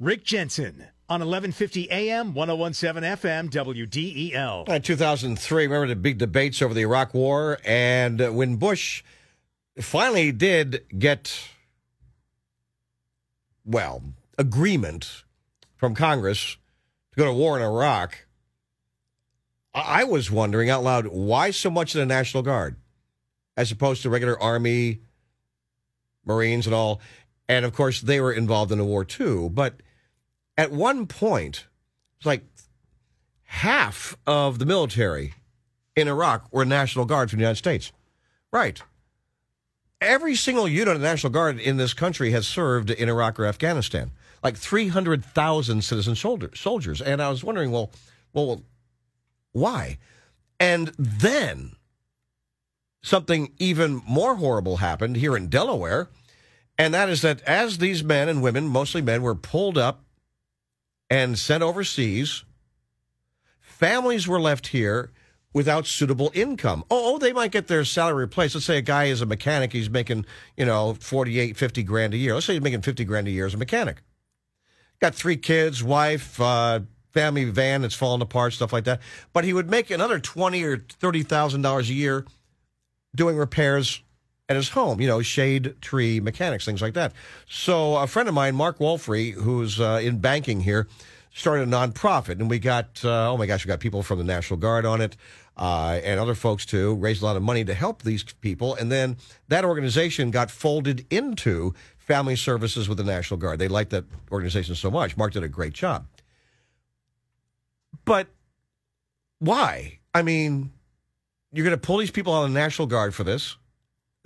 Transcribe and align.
Rick 0.00 0.24
Jensen 0.24 0.86
on 1.08 1.20
1150 1.20 1.90
AM, 1.90 2.32
1017 2.32 3.02
FM, 3.16 3.50
WDEL. 3.50 4.68
In 4.68 4.82
2003, 4.82 5.62
remember 5.64 5.88
the 5.88 5.96
big 5.96 6.18
debates 6.18 6.62
over 6.62 6.72
the 6.72 6.82
Iraq 6.82 7.14
War? 7.14 7.58
And 7.64 8.20
uh, 8.20 8.30
when 8.30 8.56
Bush 8.56 9.02
finally 9.80 10.30
did 10.30 10.84
get, 10.96 11.48
well, 13.64 14.02
agreement 14.38 15.24
from 15.74 15.96
Congress 15.96 16.56
to 17.12 17.16
go 17.16 17.24
to 17.24 17.32
war 17.32 17.56
in 17.56 17.64
Iraq, 17.64 18.26
I 19.74 20.04
was 20.04 20.30
wondering 20.30 20.70
out 20.70 20.84
loud 20.84 21.08
why 21.08 21.50
so 21.50 21.70
much 21.70 21.94
of 21.96 21.98
the 21.98 22.06
National 22.06 22.44
Guard 22.44 22.76
as 23.56 23.72
opposed 23.72 24.02
to 24.02 24.10
regular 24.10 24.40
Army, 24.40 25.00
Marines, 26.24 26.66
and 26.66 26.74
all. 26.74 27.00
And 27.48 27.64
of 27.64 27.72
course, 27.72 28.00
they 28.00 28.20
were 28.20 28.32
involved 28.32 28.70
in 28.70 28.78
the 28.78 28.84
war 28.84 29.04
too. 29.04 29.50
But 29.50 29.80
at 30.58 30.72
one 30.72 31.06
point, 31.06 31.66
it's 32.16 32.26
like 32.26 32.44
half 33.44 34.18
of 34.26 34.58
the 34.58 34.66
military 34.66 35.34
in 35.94 36.08
Iraq 36.08 36.52
were 36.52 36.64
National 36.64 37.04
Guard 37.04 37.30
from 37.30 37.38
the 37.38 37.44
United 37.44 37.56
States. 37.56 37.92
Right. 38.52 38.82
Every 40.00 40.34
single 40.34 40.68
unit 40.68 40.96
of 40.96 41.00
the 41.00 41.06
National 41.06 41.32
Guard 41.32 41.60
in 41.60 41.76
this 41.76 41.94
country 41.94 42.32
has 42.32 42.46
served 42.46 42.90
in 42.90 43.08
Iraq 43.08 43.38
or 43.38 43.46
Afghanistan, 43.46 44.10
like 44.42 44.56
300,000 44.56 45.82
citizen 45.82 46.16
soldiers. 46.16 47.00
And 47.00 47.22
I 47.22 47.30
was 47.30 47.44
wondering, 47.44 47.70
well, 47.70 47.92
well, 48.32 48.62
why? 49.52 49.98
And 50.60 50.88
then 50.98 51.76
something 53.02 53.52
even 53.58 54.02
more 54.06 54.36
horrible 54.36 54.78
happened 54.78 55.16
here 55.16 55.36
in 55.36 55.48
Delaware, 55.48 56.08
and 56.76 56.92
that 56.94 57.08
is 57.08 57.22
that 57.22 57.42
as 57.42 57.78
these 57.78 58.02
men 58.02 58.28
and 58.28 58.42
women, 58.42 58.66
mostly 58.66 59.02
men, 59.02 59.22
were 59.22 59.34
pulled 59.34 59.78
up 59.78 60.04
and 61.10 61.38
sent 61.38 61.62
overseas, 61.62 62.44
families 63.60 64.26
were 64.28 64.40
left 64.40 64.68
here 64.68 65.10
without 65.52 65.86
suitable 65.86 66.30
income. 66.34 66.84
Oh, 66.90 67.18
they 67.18 67.32
might 67.32 67.50
get 67.50 67.68
their 67.68 67.84
salary 67.84 68.24
replaced. 68.24 68.54
Let's 68.54 68.66
say 68.66 68.78
a 68.78 68.82
guy 68.82 69.04
is 69.06 69.22
a 69.22 69.26
mechanic, 69.26 69.72
he's 69.72 69.90
making, 69.90 70.26
you 70.56 70.66
know, 70.66 70.94
48, 70.94 71.56
50 71.56 71.82
grand 71.82 72.14
a 72.14 72.16
year. 72.16 72.34
Let's 72.34 72.46
say 72.46 72.54
he's 72.54 72.62
making 72.62 72.82
50 72.82 73.04
grand 73.04 73.28
a 73.28 73.30
year 73.30 73.46
as 73.46 73.54
a 73.54 73.58
mechanic. 73.58 74.02
Got 75.00 75.14
three 75.14 75.36
kids, 75.36 75.82
wife, 75.82 76.40
uh, 76.40 76.80
family 77.12 77.44
van 77.44 77.82
that's 77.82 77.94
falling 77.94 78.22
apart, 78.22 78.52
stuff 78.52 78.72
like 78.72 78.84
that. 78.84 79.00
But 79.32 79.44
he 79.44 79.52
would 79.52 79.70
make 79.70 79.90
another 79.90 80.18
twenty 80.18 80.62
or 80.64 80.78
thirty 80.78 81.22
thousand 81.22 81.62
dollars 81.62 81.88
a 81.88 81.94
year 81.94 82.24
doing 83.14 83.36
repairs 83.36 84.02
at 84.48 84.56
his 84.56 84.70
home, 84.70 85.00
you 85.00 85.06
know, 85.06 85.20
shade 85.20 85.74
tree 85.80 86.20
mechanics, 86.20 86.64
things 86.64 86.80
like 86.80 86.94
that. 86.94 87.12
So 87.48 87.96
a 87.96 88.06
friend 88.06 88.28
of 88.28 88.34
mine, 88.34 88.54
Mark 88.54 88.78
Wolfrey, 88.78 89.32
who's 89.32 89.78
uh, 89.78 90.00
in 90.02 90.18
banking 90.18 90.60
here, 90.60 90.88
started 91.34 91.68
a 91.68 91.70
nonprofit, 91.70 92.40
and 92.40 92.48
we 92.48 92.58
got 92.58 93.04
uh, 93.04 93.32
oh 93.32 93.36
my 93.36 93.46
gosh, 93.46 93.64
we 93.64 93.68
got 93.68 93.80
people 93.80 94.02
from 94.02 94.18
the 94.18 94.24
National 94.24 94.58
Guard 94.58 94.84
on 94.86 95.00
it. 95.00 95.16
Uh, 95.56 96.00
and 96.04 96.20
other 96.20 96.36
folks 96.36 96.64
too 96.64 96.94
raised 96.94 97.20
a 97.20 97.24
lot 97.24 97.36
of 97.36 97.42
money 97.42 97.64
to 97.64 97.74
help 97.74 98.02
these 98.02 98.22
people, 98.22 98.76
and 98.76 98.92
then 98.92 99.16
that 99.48 99.64
organization 99.64 100.30
got 100.30 100.52
folded 100.52 101.04
into 101.10 101.74
Family 101.98 102.36
Services 102.36 102.88
with 102.88 102.96
the 102.96 103.04
National 103.04 103.38
Guard. 103.38 103.58
They 103.58 103.68
liked 103.68 103.90
that 103.90 104.04
organization 104.30 104.76
so 104.76 104.88
much. 104.88 105.16
Mark 105.16 105.32
did 105.32 105.42
a 105.42 105.48
great 105.48 105.72
job. 105.72 106.06
But 108.04 108.28
why? 109.40 109.98
I 110.14 110.22
mean, 110.22 110.72
you're 111.52 111.64
going 111.66 111.76
to 111.76 111.86
pull 111.86 111.98
these 111.98 112.10
people 112.10 112.32
out 112.32 112.44
of 112.44 112.52
the 112.52 112.58
National 112.58 112.86
Guard 112.86 113.14
for 113.14 113.24
this. 113.24 113.57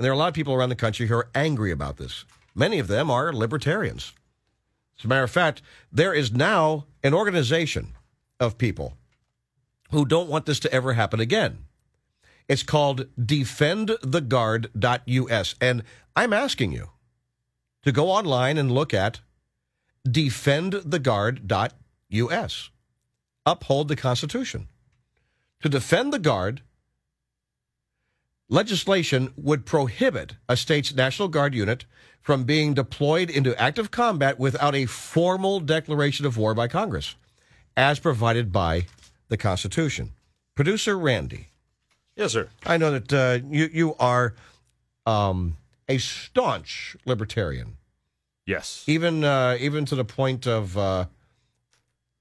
And 0.02 0.04
there 0.04 0.10
are 0.10 0.14
a 0.14 0.18
lot 0.18 0.26
of 0.26 0.34
people 0.34 0.52
around 0.52 0.70
the 0.70 0.74
country 0.74 1.06
who 1.06 1.14
are 1.14 1.28
angry 1.32 1.70
about 1.70 1.96
this. 1.96 2.24
Many 2.56 2.80
of 2.80 2.88
them 2.88 3.08
are 3.08 3.32
libertarians. 3.32 4.12
As 4.98 5.04
a 5.04 5.08
matter 5.08 5.22
of 5.22 5.30
fact, 5.30 5.62
there 5.92 6.12
is 6.12 6.32
now 6.32 6.86
an 7.04 7.14
organization 7.14 7.92
of 8.40 8.58
people 8.58 8.94
who 9.92 10.04
don't 10.04 10.28
want 10.28 10.44
this 10.44 10.58
to 10.58 10.72
ever 10.72 10.94
happen 10.94 11.20
again. 11.20 11.66
It's 12.48 12.64
called 12.64 13.06
defendtheguard.us. 13.16 15.54
And 15.60 15.84
I'm 16.16 16.32
asking 16.32 16.72
you 16.72 16.90
to 17.84 17.92
go 17.92 18.10
online 18.10 18.58
and 18.58 18.72
look 18.72 18.92
at 18.92 19.20
defendtheguard.us. 20.08 22.70
Uphold 23.46 23.86
the 23.86 23.94
Constitution. 23.94 24.66
To 25.60 25.68
defend 25.68 26.12
the 26.12 26.18
Guard, 26.18 26.62
legislation 28.52 29.32
would 29.36 29.64
prohibit 29.64 30.34
a 30.48 30.56
state's 30.56 30.94
National 30.94 31.26
Guard 31.26 31.54
unit 31.54 31.86
from 32.20 32.44
being 32.44 32.74
deployed 32.74 33.30
into 33.30 33.60
active 33.60 33.90
combat 33.90 34.38
without 34.38 34.74
a 34.74 34.86
formal 34.86 35.58
declaration 35.58 36.26
of 36.26 36.36
war 36.36 36.54
by 36.54 36.68
Congress, 36.68 37.16
as 37.76 37.98
provided 37.98 38.52
by 38.52 38.86
the 39.28 39.36
Constitution. 39.36 40.12
Producer 40.54 40.96
Randy. 40.96 41.48
Yes, 42.14 42.32
sir. 42.32 42.48
I 42.66 42.76
know 42.76 42.92
that 42.92 43.12
uh, 43.12 43.44
you 43.48 43.70
you 43.72 43.94
are 43.98 44.34
um, 45.06 45.56
a 45.88 45.96
staunch 45.96 46.94
libertarian. 47.06 47.78
Yes. 48.46 48.84
Even 48.86 49.24
uh, 49.24 49.56
even 49.58 49.86
to 49.86 49.96
the 49.96 50.04
point 50.04 50.46
of 50.46 50.76
uh, 50.76 51.06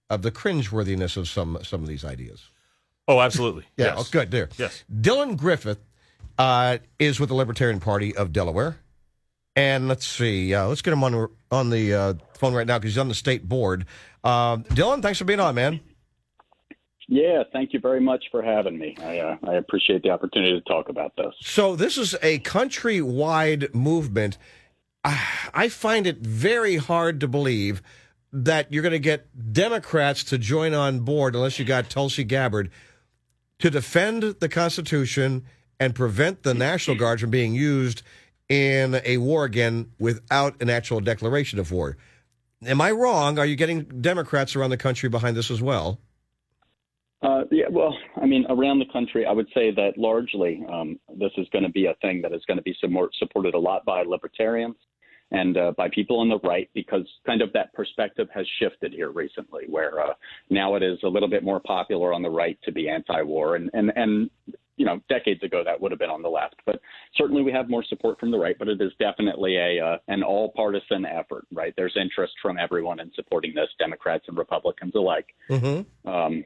of 0.09 0.21
the 0.21 0.31
cringeworthiness 0.31 1.17
of 1.17 1.27
some 1.27 1.59
some 1.61 1.81
of 1.81 1.87
these 1.87 2.05
ideas. 2.05 2.47
Oh, 3.07 3.19
absolutely. 3.19 3.65
yeah. 3.75 3.87
Yes. 3.87 3.95
Oh, 3.99 4.07
good. 4.09 4.31
There. 4.31 4.47
Yes. 4.57 4.85
Dylan 4.89 5.35
Griffith 5.35 5.79
uh, 6.37 6.77
is 6.99 7.19
with 7.19 7.29
the 7.29 7.35
Libertarian 7.35 7.79
Party 7.79 8.15
of 8.15 8.31
Delaware. 8.31 8.77
And 9.55 9.87
let's 9.87 10.07
see, 10.07 10.53
uh, 10.53 10.67
let's 10.67 10.81
get 10.81 10.93
him 10.93 11.03
on 11.03 11.29
on 11.51 11.69
the 11.69 11.93
uh, 11.93 12.13
phone 12.33 12.53
right 12.53 12.65
now 12.65 12.79
because 12.79 12.93
he's 12.93 12.97
on 12.97 13.09
the 13.09 13.15
state 13.15 13.47
board. 13.47 13.85
Uh, 14.23 14.57
Dylan, 14.57 15.01
thanks 15.01 15.19
for 15.19 15.25
being 15.25 15.41
on, 15.41 15.55
man. 15.55 15.81
Yeah, 17.09 17.43
thank 17.51 17.73
you 17.73 17.81
very 17.81 17.99
much 17.99 18.23
for 18.31 18.41
having 18.41 18.79
me. 18.79 18.95
I, 19.01 19.19
uh, 19.19 19.37
I 19.45 19.55
appreciate 19.55 20.01
the 20.01 20.11
opportunity 20.11 20.53
to 20.53 20.61
talk 20.61 20.87
about 20.87 21.13
this. 21.17 21.33
So 21.41 21.75
this 21.75 21.97
is 21.97 22.15
a 22.21 22.39
countrywide 22.39 23.75
movement. 23.75 24.37
I 25.03 25.67
find 25.67 26.07
it 26.07 26.19
very 26.19 26.77
hard 26.77 27.19
to 27.21 27.27
believe 27.27 27.81
that 28.31 28.71
you're 28.71 28.83
going 28.83 28.91
to 28.93 28.99
get 28.99 29.51
Democrats 29.51 30.23
to 30.25 30.37
join 30.37 30.73
on 30.73 31.01
board 31.01 31.35
unless 31.35 31.59
you 31.59 31.65
got 31.65 31.89
Tulsi 31.89 32.23
Gabbard 32.23 32.71
to 33.59 33.69
defend 33.69 34.23
the 34.23 34.47
Constitution 34.47 35.43
and 35.81 35.95
prevent 35.95 36.43
the 36.43 36.53
National 36.53 36.95
Guard 36.95 37.19
from 37.19 37.31
being 37.31 37.55
used 37.55 38.03
in 38.47 39.01
a 39.03 39.17
war 39.17 39.45
again 39.45 39.91
without 39.97 40.61
an 40.61 40.69
actual 40.69 40.99
declaration 40.99 41.57
of 41.57 41.71
war. 41.71 41.97
Am 42.63 42.79
I 42.79 42.91
wrong? 42.91 43.39
Are 43.39 43.47
you 43.47 43.55
getting 43.55 43.85
Democrats 43.99 44.55
around 44.55 44.69
the 44.69 44.77
country 44.77 45.09
behind 45.09 45.35
this 45.35 45.49
as 45.49 45.59
well? 45.59 45.97
Uh, 47.23 47.45
yeah, 47.49 47.65
well, 47.71 47.97
I 48.21 48.27
mean, 48.27 48.45
around 48.47 48.77
the 48.77 48.93
country, 48.93 49.25
I 49.25 49.31
would 49.31 49.47
say 49.55 49.71
that 49.71 49.93
largely 49.97 50.63
um, 50.71 50.99
this 51.17 51.31
is 51.37 51.47
going 51.51 51.63
to 51.63 51.71
be 51.71 51.87
a 51.87 51.95
thing 51.99 52.21
that 52.21 52.31
is 52.31 52.43
going 52.45 52.57
to 52.57 52.63
be 52.63 52.75
support, 52.79 53.11
supported 53.17 53.55
a 53.55 53.59
lot 53.59 53.83
by 53.83 54.03
libertarians 54.03 54.75
and 55.31 55.57
uh, 55.57 55.71
by 55.77 55.89
people 55.89 56.19
on 56.19 56.29
the 56.29 56.39
right 56.39 56.69
because 56.75 57.07
kind 57.25 57.41
of 57.41 57.51
that 57.53 57.73
perspective 57.73 58.27
has 58.33 58.45
shifted 58.59 58.93
here 58.93 59.11
recently, 59.11 59.63
where 59.67 59.99
uh, 59.99 60.13
now 60.51 60.75
it 60.75 60.83
is 60.83 60.99
a 61.03 61.07
little 61.07 61.29
bit 61.29 61.43
more 61.43 61.59
popular 61.59 62.13
on 62.13 62.21
the 62.21 62.29
right 62.29 62.59
to 62.63 62.71
be 62.71 62.87
anti-war, 62.87 63.55
and 63.55 63.69
and 63.73 63.91
and 63.95 64.29
you 64.81 64.87
know, 64.87 64.99
decades 65.09 65.43
ago 65.43 65.61
that 65.63 65.79
would 65.79 65.91
have 65.91 65.99
been 65.99 66.09
on 66.09 66.23
the 66.23 66.27
left. 66.27 66.55
But 66.65 66.81
certainly 67.15 67.43
we 67.43 67.51
have 67.51 67.69
more 67.69 67.83
support 67.87 68.19
from 68.19 68.31
the 68.31 68.39
right, 68.39 68.55
but 68.57 68.67
it 68.67 68.81
is 68.81 68.91
definitely 68.97 69.55
a 69.57 69.79
uh, 69.79 69.97
an 70.07 70.23
all 70.23 70.51
partisan 70.55 71.05
effort, 71.05 71.45
right? 71.53 71.71
There's 71.77 71.95
interest 71.95 72.33
from 72.41 72.57
everyone 72.57 72.99
in 72.99 73.11
supporting 73.13 73.53
this, 73.53 73.67
Democrats 73.77 74.25
and 74.27 74.35
Republicans 74.35 74.93
alike. 74.95 75.27
Mm-hmm. 75.51 76.09
Um, 76.09 76.43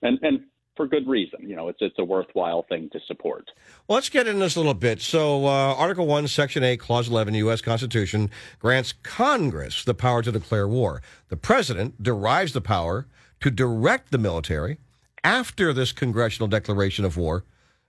and 0.00 0.18
and 0.22 0.40
for 0.76 0.86
good 0.86 1.06
reason. 1.06 1.40
You 1.42 1.56
know, 1.56 1.68
it's 1.68 1.80
it's 1.82 1.98
a 1.98 2.04
worthwhile 2.04 2.64
thing 2.70 2.88
to 2.94 3.00
support. 3.06 3.50
Well, 3.86 3.96
let's 3.96 4.08
get 4.08 4.26
into 4.26 4.40
this 4.40 4.56
a 4.56 4.60
little 4.60 4.72
bit. 4.72 5.02
So, 5.02 5.44
uh, 5.44 5.74
Article 5.74 6.06
One, 6.06 6.26
Section 6.26 6.64
Eight, 6.64 6.80
Clause 6.80 7.10
Eleven, 7.10 7.34
U.S. 7.34 7.60
Constitution 7.60 8.30
grants 8.60 8.94
Congress 9.02 9.84
the 9.84 9.92
power 9.92 10.22
to 10.22 10.32
declare 10.32 10.66
war. 10.66 11.02
The 11.28 11.36
president 11.36 12.02
derives 12.02 12.54
the 12.54 12.62
power 12.62 13.06
to 13.40 13.50
direct 13.50 14.10
the 14.10 14.16
military 14.16 14.78
after 15.22 15.74
this 15.74 15.92
congressional 15.92 16.48
declaration 16.48 17.04
of 17.04 17.18
war 17.18 17.44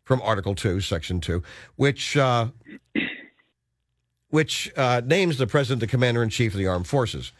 from 0.09 0.23
Article 0.23 0.55
2, 0.55 0.81
Section 0.81 1.21
2, 1.21 1.43
which, 1.75 2.17
uh, 2.17 2.47
which 4.31 4.71
uh, 4.75 5.03
names 5.05 5.37
the 5.37 5.45
president 5.45 5.81
the 5.81 5.85
commander 5.85 6.23
in 6.23 6.31
chief 6.31 6.51
of 6.53 6.57
the 6.57 6.65
armed 6.65 6.87
forces. 6.87 7.31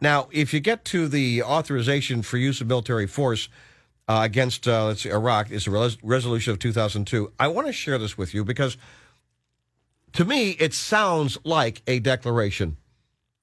Now, 0.00 0.28
if 0.30 0.54
you 0.54 0.60
get 0.60 0.84
to 0.84 1.08
the 1.08 1.42
authorization 1.42 2.22
for 2.22 2.36
use 2.36 2.60
of 2.60 2.68
military 2.68 3.08
force 3.08 3.48
uh, 4.06 4.20
against 4.22 4.68
uh, 4.68 4.86
let's 4.86 5.02
see, 5.02 5.10
Iraq, 5.10 5.50
is 5.50 5.66
a 5.66 5.72
res- 5.72 5.98
resolution 6.00 6.52
of 6.52 6.60
2002. 6.60 7.32
I 7.40 7.48
want 7.48 7.66
to 7.66 7.72
share 7.72 7.98
this 7.98 8.16
with 8.16 8.34
you 8.34 8.44
because 8.44 8.76
to 10.12 10.24
me, 10.24 10.50
it 10.50 10.74
sounds 10.74 11.38
like 11.42 11.82
a 11.88 11.98
declaration 11.98 12.76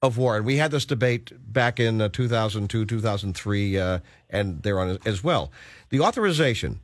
of 0.01 0.17
war. 0.17 0.37
And 0.37 0.45
we 0.45 0.55
had 0.55 0.71
this 0.71 0.85
debate 0.85 1.33
back 1.51 1.81
in 1.81 1.99
uh, 1.99 2.07
2002, 2.07 2.85
2003, 2.85 3.77
uh, 3.77 3.99
and 4.29 4.63
thereon 4.63 4.99
as 5.05 5.21
well. 5.21 5.51
The 5.89 5.99
authorization 5.99 6.79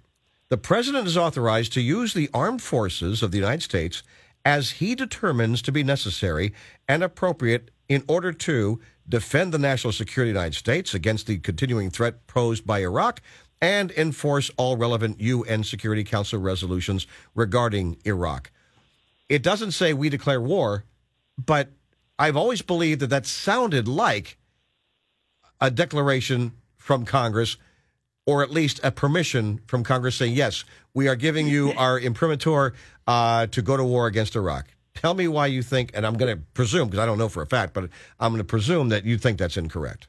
the 0.49 0.57
president 0.57 1.07
is 1.07 1.17
authorized 1.17 1.73
to 1.73 1.81
use 1.81 2.13
the 2.13 2.29
armed 2.33 2.61
forces 2.61 3.23
of 3.23 3.31
the 3.31 3.37
United 3.37 3.63
States 3.63 4.03
as 4.43 4.71
he 4.71 4.93
determines 4.93 5.61
to 5.63 5.71
be 5.71 5.83
necessary 5.83 6.53
and 6.87 7.03
appropriate 7.03 7.71
in 7.89 8.03
order 8.07 8.31
to 8.31 8.79
defend 9.07 9.51
the 9.51 9.59
national 9.59 9.93
security 9.93 10.31
of 10.31 10.35
the 10.35 10.39
United 10.39 10.57
States 10.57 10.93
against 10.93 11.27
the 11.27 11.37
continuing 11.37 11.89
threat 11.89 12.27
posed 12.27 12.65
by 12.65 12.79
Iraq, 12.79 13.21
and 13.61 13.91
enforce 13.91 14.51
all 14.57 14.77
relevant 14.77 15.19
UN 15.19 15.63
Security 15.63 16.03
Council 16.03 16.39
resolutions 16.39 17.07
regarding 17.33 17.97
Iraq. 18.05 18.51
It 19.29 19.41
doesn't 19.41 19.71
say 19.71 19.93
we 19.93 20.09
declare 20.09 20.41
war, 20.41 20.83
but 21.43 21.69
I've 22.19 22.37
always 22.37 22.61
believed 22.61 22.99
that 23.01 23.09
that 23.09 23.25
sounded 23.25 23.87
like 23.87 24.37
a 25.59 25.71
declaration 25.71 26.51
from 26.77 27.05
Congress, 27.05 27.57
or 28.25 28.41
at 28.41 28.51
least 28.51 28.79
a 28.83 28.91
permission 28.91 29.61
from 29.67 29.83
Congress 29.83 30.15
saying, 30.15 30.33
yes, 30.33 30.63
we 30.93 31.07
are 31.07 31.15
giving 31.15 31.47
you 31.47 31.71
our 31.77 31.99
imprimatur 31.99 32.73
uh, 33.07 33.47
to 33.47 33.61
go 33.61 33.77
to 33.77 33.83
war 33.83 34.07
against 34.07 34.35
Iraq. 34.35 34.67
Tell 34.95 35.13
me 35.13 35.27
why 35.27 35.47
you 35.47 35.61
think, 35.61 35.91
and 35.93 36.05
I'm 36.05 36.15
going 36.15 36.35
to 36.35 36.41
presume, 36.53 36.87
because 36.87 36.99
I 36.99 37.05
don't 37.05 37.17
know 37.17 37.29
for 37.29 37.43
a 37.43 37.45
fact, 37.45 37.73
but 37.73 37.89
I'm 38.19 38.31
going 38.31 38.39
to 38.39 38.45
presume 38.45 38.89
that 38.89 39.03
you 39.03 39.17
think 39.17 39.37
that's 39.37 39.57
incorrect. 39.57 40.07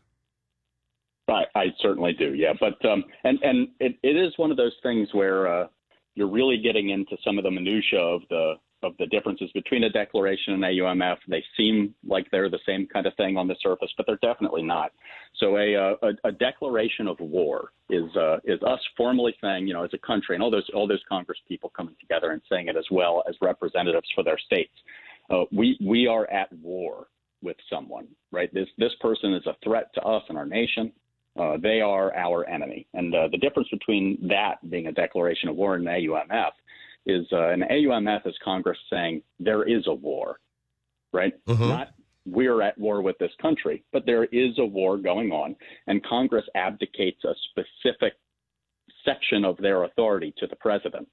I, 1.28 1.44
I 1.56 1.64
certainly 1.80 2.12
do, 2.12 2.34
yeah. 2.34 2.52
But 2.58 2.82
um, 2.88 3.04
and 3.24 3.40
and 3.42 3.68
it, 3.80 3.96
it 4.04 4.16
is 4.16 4.32
one 4.36 4.52
of 4.52 4.56
those 4.56 4.74
things 4.84 5.08
where 5.12 5.48
uh, 5.48 5.66
you're 6.14 6.30
really 6.30 6.58
getting 6.58 6.90
into 6.90 7.16
some 7.24 7.36
of 7.36 7.42
the 7.42 7.50
minutia 7.50 7.98
of 7.98 8.22
the 8.30 8.54
of 8.82 8.92
the 8.98 9.06
differences 9.06 9.50
between 9.52 9.84
a 9.84 9.90
declaration 9.90 10.54
and 10.54 10.62
AUMF. 10.62 11.16
They 11.28 11.42
seem 11.56 11.94
like 12.06 12.26
they're 12.30 12.50
the 12.50 12.58
same 12.66 12.86
kind 12.86 13.06
of 13.06 13.14
thing 13.16 13.36
on 13.36 13.48
the 13.48 13.56
surface, 13.60 13.90
but 13.96 14.06
they're 14.06 14.18
definitely 14.22 14.62
not. 14.62 14.92
So 15.36 15.56
a 15.56 15.74
uh, 15.74 15.94
a, 16.02 16.28
a 16.28 16.32
declaration 16.32 17.08
of 17.08 17.18
war 17.20 17.72
is 17.90 18.14
uh, 18.16 18.38
is 18.44 18.62
us 18.62 18.80
formally 18.96 19.34
saying, 19.40 19.66
you 19.66 19.74
know, 19.74 19.84
as 19.84 19.94
a 19.94 20.06
country, 20.06 20.36
and 20.36 20.42
all 20.42 20.50
those 20.50 20.68
all 20.74 20.86
those 20.86 21.02
Congress 21.08 21.38
people 21.48 21.70
coming 21.76 21.96
together 22.00 22.32
and 22.32 22.42
saying 22.50 22.68
it 22.68 22.76
as 22.76 22.86
well 22.90 23.22
as 23.28 23.34
representatives 23.40 24.08
for 24.14 24.22
their 24.22 24.38
states. 24.38 24.72
Uh, 25.30 25.44
we 25.52 25.78
we 25.84 26.06
are 26.06 26.30
at 26.30 26.52
war 26.52 27.08
with 27.42 27.56
someone, 27.70 28.06
right? 28.30 28.52
This 28.52 28.68
this 28.78 28.92
person 29.00 29.32
is 29.34 29.46
a 29.46 29.56
threat 29.64 29.92
to 29.94 30.02
us 30.02 30.22
and 30.28 30.38
our 30.38 30.46
nation. 30.46 30.92
Uh, 31.38 31.58
they 31.62 31.82
are 31.82 32.14
our 32.16 32.48
enemy. 32.48 32.86
And 32.94 33.14
uh, 33.14 33.28
the 33.30 33.36
difference 33.36 33.68
between 33.68 34.26
that 34.28 34.54
being 34.70 34.86
a 34.86 34.92
declaration 34.92 35.50
of 35.50 35.56
war 35.56 35.74
and 35.74 35.86
an 35.86 35.94
AUMF 35.94 36.52
is 37.06 37.26
uh, 37.32 37.48
an 37.48 37.62
AUMF 37.70 38.26
is 38.26 38.34
Congress 38.44 38.78
saying 38.90 39.22
there 39.38 39.62
is 39.62 39.86
a 39.86 39.94
war, 39.94 40.38
right? 41.12 41.34
Mhm. 41.46 41.68
Not 41.68 41.88
we're 42.26 42.60
at 42.60 42.76
war 42.76 43.02
with 43.02 43.16
this 43.18 43.30
country, 43.40 43.84
but 43.92 44.04
there 44.04 44.24
is 44.24 44.58
a 44.58 44.64
war 44.64 44.96
going 44.96 45.30
on, 45.30 45.54
and 45.86 46.04
Congress 46.04 46.44
abdicates 46.56 47.24
a 47.24 47.34
specific 47.50 48.14
section 49.04 49.44
of 49.44 49.56
their 49.58 49.84
authority 49.84 50.34
to 50.38 50.46
the 50.48 50.56
president 50.56 51.08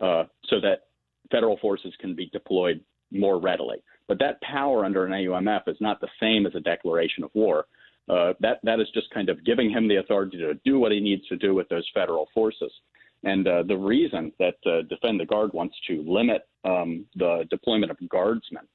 uh, 0.00 0.24
so 0.46 0.60
that 0.60 0.88
federal 1.30 1.56
forces 1.58 1.94
can 2.00 2.14
be 2.14 2.26
deployed 2.32 2.80
more 3.12 3.38
readily. 3.38 3.78
But 4.08 4.18
that 4.18 4.40
power 4.40 4.84
under 4.84 5.06
an 5.06 5.12
AUMF 5.12 5.68
is 5.68 5.76
not 5.80 6.00
the 6.00 6.08
same 6.18 6.46
as 6.46 6.54
a 6.56 6.60
declaration 6.60 7.22
of 7.22 7.30
war. 7.34 7.66
Uh, 8.08 8.32
that 8.40 8.58
that 8.64 8.80
is 8.80 8.88
just 8.92 9.08
kind 9.10 9.28
of 9.28 9.44
giving 9.44 9.70
him 9.70 9.86
the 9.86 9.96
authority 9.96 10.36
to 10.38 10.54
do 10.64 10.80
what 10.80 10.90
he 10.90 10.98
needs 10.98 11.24
to 11.28 11.36
do 11.36 11.54
with 11.54 11.68
those 11.68 11.88
federal 11.94 12.28
forces. 12.34 12.72
And 13.22 13.46
uh, 13.46 13.62
the 13.64 13.76
reason 13.76 14.32
that 14.38 14.56
uh, 14.64 14.82
Defend 14.88 15.20
the 15.20 15.26
Guard 15.26 15.52
wants 15.52 15.76
to 15.88 16.02
limit 16.06 16.48
um, 16.64 17.04
the 17.16 17.46
deployment 17.50 17.90
of 17.90 17.98
guardsmen 18.08 18.66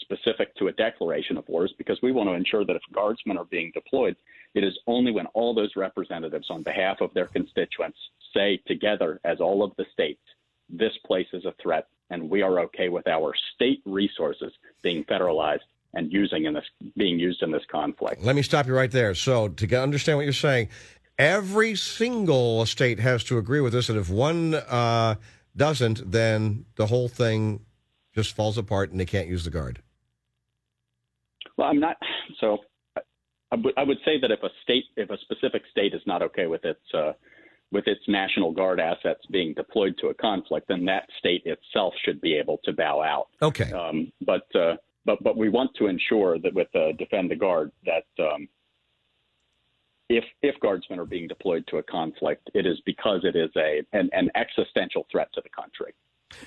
specific 0.00 0.54
to 0.56 0.68
a 0.68 0.72
declaration 0.72 1.36
of 1.36 1.48
war 1.48 1.64
is 1.64 1.72
because 1.78 1.98
we 2.02 2.12
want 2.12 2.28
to 2.28 2.34
ensure 2.34 2.64
that 2.64 2.76
if 2.76 2.82
guardsmen 2.92 3.38
are 3.38 3.44
being 3.44 3.70
deployed, 3.72 4.16
it 4.54 4.64
is 4.64 4.76
only 4.86 5.12
when 5.12 5.26
all 5.26 5.54
those 5.54 5.76
representatives 5.76 6.48
on 6.50 6.62
behalf 6.62 7.00
of 7.00 7.14
their 7.14 7.26
constituents 7.26 7.98
say 8.34 8.60
together 8.66 9.20
as 9.24 9.40
all 9.40 9.62
of 9.62 9.72
the 9.76 9.86
states, 9.92 10.20
this 10.68 10.92
place 11.06 11.28
is 11.32 11.44
a 11.44 11.54
threat 11.62 11.86
and 12.10 12.28
we 12.28 12.42
are 12.42 12.60
okay 12.60 12.88
with 12.88 13.06
our 13.06 13.32
state 13.54 13.82
resources 13.84 14.52
being 14.82 15.04
federalized 15.04 15.60
and 15.94 16.12
using 16.12 16.44
in 16.44 16.54
this 16.54 16.64
being 16.96 17.18
used 17.18 17.42
in 17.42 17.50
this 17.50 17.62
conflict. 17.70 18.22
Let 18.22 18.36
me 18.36 18.42
stop 18.42 18.66
you 18.66 18.74
right 18.74 18.90
there. 18.90 19.14
So, 19.14 19.48
to 19.48 19.80
understand 19.80 20.18
what 20.18 20.24
you're 20.24 20.32
saying, 20.32 20.68
every 21.18 21.74
single 21.74 22.66
state 22.66 22.98
has 23.00 23.24
to 23.24 23.38
agree 23.38 23.60
with 23.60 23.72
this, 23.72 23.88
and 23.88 23.98
if 23.98 24.08
one 24.08 24.54
uh, 24.54 25.16
doesn't, 25.56 26.10
then 26.10 26.64
the 26.76 26.86
whole 26.86 27.08
thing 27.08 27.60
just 28.14 28.34
falls 28.34 28.58
apart 28.58 28.90
and 28.90 29.00
they 29.00 29.04
can't 29.04 29.28
use 29.28 29.44
the 29.44 29.50
guard. 29.50 29.80
Well, 31.56 31.68
I'm 31.68 31.80
not. 31.80 31.96
So, 32.40 32.58
I 32.96 33.56
would- 33.56 33.74
would 33.76 33.98
say 34.04 34.18
that 34.20 34.30
if 34.30 34.42
a 34.42 34.50
state, 34.62 34.84
if 34.96 35.10
a 35.10 35.18
specific 35.18 35.62
state 35.70 35.94
is 35.94 36.02
not 36.06 36.22
okay 36.22 36.46
with 36.46 36.64
its 36.64 36.94
uh, 36.94 37.12
with 37.70 37.86
its 37.88 38.00
National 38.06 38.52
Guard 38.52 38.78
assets 38.78 39.20
being 39.30 39.52
deployed 39.54 39.96
to 39.98 40.08
a 40.08 40.14
conflict, 40.14 40.68
then 40.68 40.84
that 40.84 41.08
state 41.18 41.42
itself 41.44 41.92
should 42.04 42.20
be 42.20 42.34
able 42.34 42.58
to 42.64 42.72
bow 42.72 43.02
out. 43.02 43.28
Okay. 43.42 43.72
Um, 43.72 44.12
but 44.20 44.46
uh, 44.54 44.76
but 45.04 45.22
but 45.22 45.36
we 45.36 45.48
want 45.48 45.74
to 45.76 45.86
ensure 45.86 46.38
that 46.38 46.54
with 46.54 46.68
uh, 46.74 46.92
Defend 46.98 47.30
the 47.30 47.36
Guard 47.36 47.70
that 47.84 48.06
um, 48.18 48.48
if 50.08 50.24
if 50.42 50.58
guardsmen 50.60 50.98
are 50.98 51.06
being 51.06 51.28
deployed 51.28 51.66
to 51.68 51.78
a 51.78 51.82
conflict, 51.82 52.50
it 52.54 52.66
is 52.66 52.80
because 52.84 53.20
it 53.24 53.36
is 53.36 53.50
a 53.56 53.82
an, 53.92 54.10
an 54.12 54.30
existential 54.34 55.06
threat 55.10 55.28
to 55.34 55.40
the 55.42 55.48
country. 55.48 55.94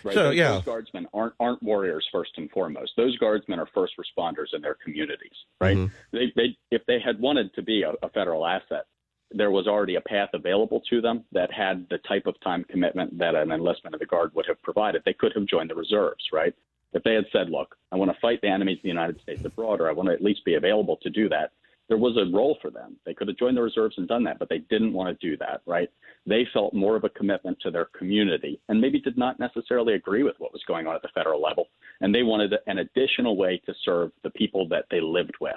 Right? 0.04 0.16
So, 0.16 0.24
those, 0.24 0.36
yeah. 0.36 0.52
those 0.52 0.64
guardsmen 0.64 1.08
aren't 1.14 1.34
aren't 1.40 1.64
warriors 1.64 2.08
first 2.12 2.32
and 2.38 2.50
foremost. 2.52 2.94
Those 2.98 3.18
guardsmen 3.18 3.60
are 3.60 3.68
first 3.74 3.94
responders 3.98 4.54
in 4.54 4.62
their 4.62 4.76
communities. 4.84 5.32
Right? 5.60 5.78
Mhm. 5.78 5.92
They, 6.12 6.34
they 6.36 6.58
if 6.72 6.86
they 6.88 7.00
had 7.00 7.20
wanted 7.20 7.54
to 7.56 7.62
be 7.62 7.84
a, 7.84 7.94
a 8.04 8.10
federal 8.10 8.46
asset, 8.46 8.86
there 9.32 9.52
was 9.52 9.68
already 9.68 9.96
a 9.96 10.02
path 10.02 10.30
available 10.34 10.82
to 10.90 11.02
them 11.02 11.24
that 11.32 11.52
had 11.52 11.88
the 11.90 11.98
type 12.00 12.28
of 12.28 12.40
time 12.42 12.64
commitment 12.70 13.18
that 13.18 13.36
an 13.36 13.52
enlistment 13.52 13.94
of 13.94 14.00
the 14.00 14.06
guard 14.06 14.34
would 14.36 14.46
have 14.48 14.62
provided. 14.62 15.02
They 15.06 15.14
could 15.14 15.34
have 15.36 15.46
joined 15.46 15.70
the 15.70 15.76
reserves, 15.76 16.24
right? 16.32 16.54
If 16.94 17.04
they 17.04 17.14
had 17.16 17.26
said, 17.32 17.50
"Look, 17.50 17.76
I 17.92 17.96
want 17.96 18.12
to 18.12 18.20
fight 18.20 18.42
the 18.42 18.50
enemies 18.50 18.78
of 18.78 18.84
the 18.84 18.90
United 18.90 19.20
States 19.22 19.44
abroad, 19.44 19.82
or 19.82 19.90
I 19.90 19.94
want 19.94 20.08
to 20.10 20.14
at 20.14 20.24
least 20.24 20.46
be 20.46 20.56
available 20.56 20.98
to 20.98 21.10
do 21.10 21.28
that," 21.30 21.52
there 21.88 21.98
was 21.98 22.18
a 22.18 22.36
role 22.36 22.58
for 22.62 22.70
them. 22.70 22.98
They 23.06 23.14
could 23.14 23.28
have 23.28 23.38
joined 23.38 23.58
the 23.58 23.62
reserves 23.62 23.96
and 23.98 24.08
done 24.08 24.24
that, 24.26 24.40
but 24.40 24.50
they 24.50 24.60
didn't 24.70 24.94
want 24.94 25.18
to 25.18 25.30
do 25.30 25.38
that, 25.38 25.62
right? 25.66 25.90
They 26.26 26.46
felt 26.54 26.74
more 26.74 26.96
of 26.96 27.06
a 27.06 27.10
commitment 27.10 27.58
to 27.62 27.72
their 27.72 27.86
community 27.98 28.60
and 28.68 28.82
maybe 28.82 29.00
did 29.00 29.18
not 29.18 29.40
necessarily 29.40 29.94
agree 29.94 30.24
with 30.24 30.36
what 30.40 30.52
was 30.52 30.64
going 30.68 30.86
on 30.88 30.96
at 30.96 31.02
the 31.02 31.10
federal 31.14 31.42
level. 31.42 31.70
And 32.02 32.14
they 32.14 32.24
wanted 32.24 32.54
an 32.68 32.80
additional 32.80 33.38
way 33.38 33.62
to 33.66 33.74
serve 33.86 34.12
the 34.24 34.30
people 34.32 34.68
that 34.70 34.86
they 34.92 35.00
lived 35.00 35.36
with. 35.40 35.56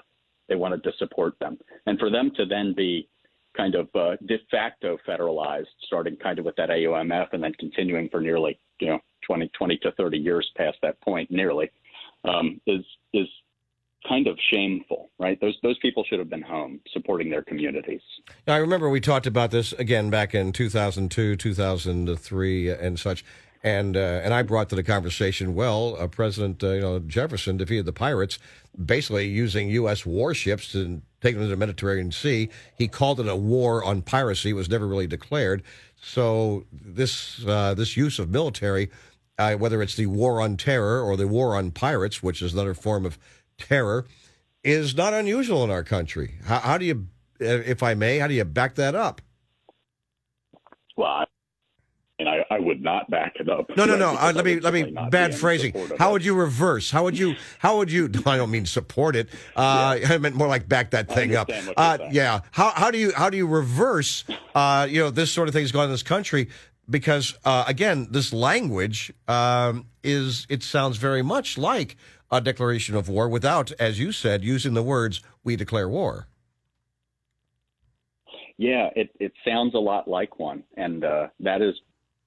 They 0.49 0.55
wanted 0.55 0.85
to 0.85 0.93
support 0.99 1.39
them. 1.41 1.59
And 1.87 1.99
for 1.99 2.11
them 2.11 2.31
to 2.37 2.45
then 2.45 2.75
be 2.77 3.09
kind 3.57 3.75
of 3.75 3.89
uh, 3.95 4.17
de 4.27 4.39
facto 4.51 4.99
federalized, 5.09 5.67
starting 5.87 6.17
kind 6.17 6.39
of 6.39 6.45
with 6.45 6.57
that 6.57 6.71
AUMF 6.71 7.29
and 7.33 7.43
then 7.43 7.53
continuing 7.59 8.09
for 8.09 8.21
nearly, 8.21 8.59
you 8.81 8.89
know, 8.89 9.01
20, 9.27 9.51
20 9.57 9.77
to 9.79 9.93
30 9.93 10.19
years 10.19 10.49
past 10.57 10.79
that 10.83 11.01
point, 11.01 11.31
nearly, 11.31 11.71
um, 12.25 12.61
is 12.67 12.85
is 13.13 13.27
kind 14.09 14.27
of 14.27 14.39
shameful, 14.51 15.11
right? 15.19 15.41
Those 15.41 15.57
those 15.63 15.79
people 15.79 16.05
should 16.09 16.19
have 16.19 16.31
been 16.31 16.43
home 16.43 16.81
supporting 16.93 17.31
their 17.31 17.43
communities. 17.43 18.01
Now, 18.47 18.55
I 18.55 18.59
remember 18.59 18.89
we 18.89 19.01
talked 19.01 19.27
about 19.27 19.51
this 19.51 19.73
again 19.75 20.11
back 20.11 20.35
in 20.35 20.53
2002, 20.53 21.37
2003, 21.37 22.69
and 22.71 22.99
such. 22.99 23.25
And 23.63 23.95
uh, 23.97 24.23
and 24.25 24.33
I 24.33 24.43
brought 24.43 24.71
to 24.71 24.77
the 24.77 24.83
conversation, 24.83 25.55
well, 25.55 25.97
uh, 25.99 26.07
President 26.07 26.65
uh, 26.65 26.71
you 26.71 26.81
know 26.81 26.99
Jefferson 26.99 27.59
defeated 27.59 27.85
the 27.85 27.93
pirates, 27.93 28.39
basically 28.83 29.29
using 29.29 29.69
U.S. 29.69 30.07
warships 30.07 30.73
to 30.73 31.03
take 31.21 31.35
them 31.35 31.45
to 31.45 31.49
the 31.49 31.57
Mediterranean 31.57 32.11
Sea. 32.11 32.49
He 32.79 32.89
called 32.89 33.21
it 33.21 33.29
a 33.29 33.37
war 33.37 33.85
on 33.85 34.01
piracy. 34.01 34.51
It 34.51 34.55
was 34.55 34.71
never 34.71 34.87
really 34.87 35.07
declared. 35.07 35.63
So 36.01 36.65
this 36.73 37.45
uh, 37.47 37.75
this 37.75 37.99
use 37.99 38.19
of 38.19 38.31
military, 38.31 38.91
uh, 39.39 39.57
whether 39.57 39.83
it's 39.83 39.95
the 39.95 40.07
war 40.07 40.41
on 40.41 40.57
terror 40.57 41.03
or 41.03 41.19
the 41.19 41.29
war 41.29 41.55
on 41.55 41.71
pirates, 41.71 42.23
which 42.23 42.41
is 42.41 42.55
another 42.55 42.73
form 42.73 43.05
of 43.05 43.19
terror, 43.61 44.07
is 44.65 44.95
not 44.95 45.15
unusual 45.15 45.65
in 45.65 45.71
our 45.71 45.85
country. 45.85 46.35
How, 46.45 46.59
how 46.61 46.79
do 46.79 46.85
you, 46.85 47.07
if 47.39 47.83
I 47.83 47.95
may, 47.95 48.19
how 48.19 48.27
do 48.27 48.35
you 48.35 48.45
back 48.45 48.75
that 48.77 48.95
up? 48.95 49.21
Well, 50.97 51.25
and 52.21 52.29
I, 52.29 52.45
I 52.51 52.59
would 52.59 52.83
not 52.83 53.11
back 53.11 53.37
it 53.41 53.49
up. 53.49 53.71
No, 53.77 53.87
no, 53.87 53.97
no. 53.97 54.11
Uh, 54.11 54.33
let 54.35 54.45
me 54.45 54.61
let 54.61 54.75
me 54.75 54.95
bad 55.11 55.35
phrasing. 55.35 55.75
How 55.99 56.13
would 56.13 56.23
you 56.23 56.35
reverse? 56.35 56.91
How 56.91 57.03
would 57.05 57.19
you? 57.19 57.35
How 57.59 57.79
would 57.79 57.91
you? 57.91 58.11
I 58.27 58.37
don't 58.37 58.51
mean 58.51 58.67
support 58.67 59.17
it. 59.17 59.31
Uh, 59.57 59.99
I 60.09 60.19
meant 60.19 60.35
more 60.35 60.47
like 60.47 60.69
back 60.69 60.91
that 60.91 61.09
thing 61.09 61.35
up. 61.35 61.49
understand 61.49 61.75
what 61.77 61.99
you're 62.01 62.09
Uh, 62.09 62.11
yeah. 62.13 62.41
How 62.51 62.71
how 62.71 62.91
do 62.91 62.99
you 62.99 63.13
how 63.17 63.31
do 63.31 63.39
you 63.39 63.47
reverse? 63.47 64.25
Uh, 64.55 64.87
you 64.91 65.01
know 65.01 65.11
this 65.11 65.33
sort 65.33 65.49
of 65.49 65.55
thing's 65.55 65.73
going 65.73 65.85
on 65.85 65.89
in 65.89 65.95
this 65.95 66.03
country 66.03 66.51
because 66.91 67.35
uh, 67.45 67.65
again, 67.67 68.09
this 68.11 68.33
language 68.33 69.13
um, 69.29 69.87
is 70.05 70.47
it 70.51 70.63
sounds 70.63 70.99
very 70.99 71.23
much 71.23 71.57
like 71.57 71.97
a 72.31 72.41
declaration 72.41 72.95
of 72.95 73.09
war 73.09 73.29
without, 73.29 73.73
as 73.73 73.99
you 73.99 74.13
said, 74.13 74.45
using 74.45 74.75
the 74.75 74.83
words 74.83 75.21
"we 75.45 75.57
declare 75.57 75.89
war." 75.89 76.27
Yeah, 78.57 78.91
it, 78.95 79.11
it 79.19 79.33
sounds 79.47 79.75
a 79.75 79.79
lot 79.79 80.07
like 80.07 80.39
one, 80.39 80.63
and 80.77 81.05
uh, 81.05 81.29
that 81.41 81.63
is 81.63 81.75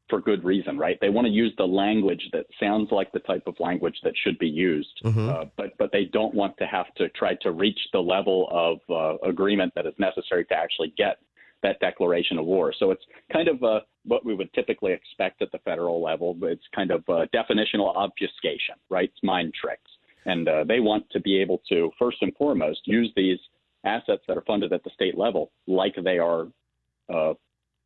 for 0.09 0.19
good 0.19 0.43
reason, 0.43 0.77
right? 0.77 0.97
They 0.99 1.09
want 1.09 1.25
to 1.27 1.31
use 1.31 1.53
the 1.57 1.65
language 1.65 2.27
that 2.33 2.45
sounds 2.59 2.91
like 2.91 3.11
the 3.11 3.19
type 3.19 3.43
of 3.45 3.55
language 3.59 3.95
that 4.03 4.13
should 4.23 4.37
be 4.39 4.47
used, 4.49 4.99
Mhm. 5.03 5.29
uh, 5.29 5.45
but 5.57 5.77
but 5.77 5.91
they 5.91 6.05
don't 6.05 6.33
want 6.33 6.57
to 6.57 6.65
have 6.65 6.93
to 6.95 7.07
try 7.09 7.35
to 7.35 7.51
reach 7.51 7.79
the 7.93 8.01
level 8.01 8.47
of 8.51 8.79
uh, 8.89 9.17
agreement 9.27 9.73
that 9.75 9.85
is 9.85 9.93
necessary 9.99 10.43
to 10.45 10.55
actually 10.55 10.93
get 10.97 11.17
that 11.61 11.79
declaration 11.79 12.37
of 12.37 12.45
war. 12.45 12.73
So 12.77 12.91
it's 12.91 13.05
kind 13.31 13.47
of 13.47 13.63
uh, 13.63 13.81
what 14.03 14.25
we 14.25 14.33
would 14.35 14.51
typically 14.53 14.91
expect 14.91 15.41
at 15.41 15.51
the 15.51 15.59
federal 15.59 16.01
level. 16.01 16.33
But 16.33 16.49
it's 16.51 16.67
kind 16.75 16.91
of 16.91 17.07
uh, 17.07 17.25
definitional 17.33 17.95
obfuscation, 17.95 18.75
right? 18.89 19.09
It's 19.09 19.23
mind 19.23 19.53
tricks, 19.53 19.89
and 20.25 20.47
uh, 20.47 20.63
they 20.63 20.79
want 20.79 21.09
to 21.11 21.19
be 21.19 21.37
able 21.39 21.61
to 21.69 21.91
first 21.99 22.17
and 22.21 22.35
foremost 22.35 22.81
use 22.85 23.11
these 23.15 23.39
assets 23.83 24.23
that 24.27 24.37
are 24.37 24.43
funded 24.47 24.71
at 24.73 24.83
the 24.83 24.89
state 24.91 25.17
level 25.17 25.51
like 25.67 25.95
they 26.03 26.17
are 26.17 26.47
uh, 27.13 27.33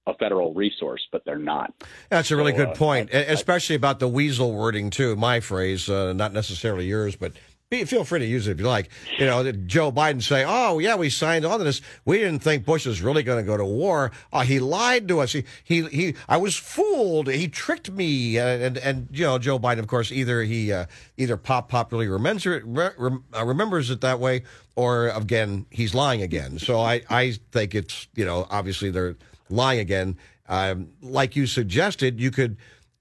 a 0.08 0.14
federal 0.20 0.54
resource, 0.54 1.06
but 1.12 1.24
they're 1.26 1.38
not. 1.38 1.74
That's 2.10 2.32
a 2.32 2.36
really 2.36 2.54
So, 2.54 2.58
good 2.58 2.70
uh, 2.70 2.76
point, 2.76 3.10
especially 3.12 3.76
about 3.76 4.00
the 4.00 4.08
weasel 4.08 4.54
wording 4.54 4.90
too. 4.90 5.16
My 5.16 5.40
phrase, 5.40 5.90
uh, 5.90 6.14
not 6.14 6.34
necessarily 6.34 6.86
yours, 6.86 7.16
but 7.16 7.34
feel 7.70 8.06
free 8.06 8.20
to 8.20 8.26
use 8.26 8.48
it 8.48 8.52
if 8.52 8.60
you 8.62 8.66
like. 8.66 8.90
You 9.20 9.26
know, 9.26 9.52
Joe 9.52 9.92
Biden 9.92 10.24
say, 10.24 10.46
"Oh 10.48 10.80
yeah, 10.80 10.96
we 10.96 11.10
signed 11.10 11.44
on 11.44 11.60
to 11.60 11.66
this. 11.66 11.82
We 12.06 12.18
didn't 12.18 12.40
think 12.40 12.64
Bush 12.64 12.86
was 12.86 13.02
really 13.02 13.24
going 13.24 13.44
to 13.44 13.46
go 13.46 13.58
to 13.58 13.66
war. 13.66 14.12
Oh, 14.32 14.40
he 14.40 14.60
lied 14.60 15.10
to 15.10 15.20
us. 15.20 15.34
He 15.34 15.44
he 15.66 15.84
he. 15.88 16.16
I 16.30 16.38
was 16.38 16.56
fooled. 16.56 17.28
He 17.28 17.50
tricked 17.50 17.92
me." 17.92 18.38
And 18.38 18.64
and, 18.64 18.78
and 18.78 19.08
you 19.12 19.26
know, 19.26 19.38
Joe 19.38 19.60
Biden, 19.60 19.80
of 19.80 19.88
course, 19.88 20.14
either 20.14 20.44
he 20.44 20.72
uh, 20.72 20.86
either 21.18 21.36
pop 21.36 21.68
popularly 21.68 22.08
remembers 22.08 22.46
it, 22.46 22.64
re- 22.66 22.92
uh, 23.36 23.46
remembers 23.46 23.90
it 23.90 24.00
that 24.00 24.22
way, 24.22 24.44
or 24.78 25.10
again, 25.10 25.66
he's 25.70 25.94
lying 25.94 26.22
again. 26.22 26.60
So 26.60 26.80
I 26.80 27.02
I 27.10 27.34
think 27.52 27.76
it's 27.76 28.08
you 28.16 28.24
know 28.24 28.48
obviously 28.50 28.92
they're 28.92 29.18
lying 29.50 29.80
again. 29.80 30.18
Um, 30.48 30.92
like 31.02 31.36
you 31.36 31.46
suggested, 31.46 32.22
you 32.22 32.32
could 32.32 32.56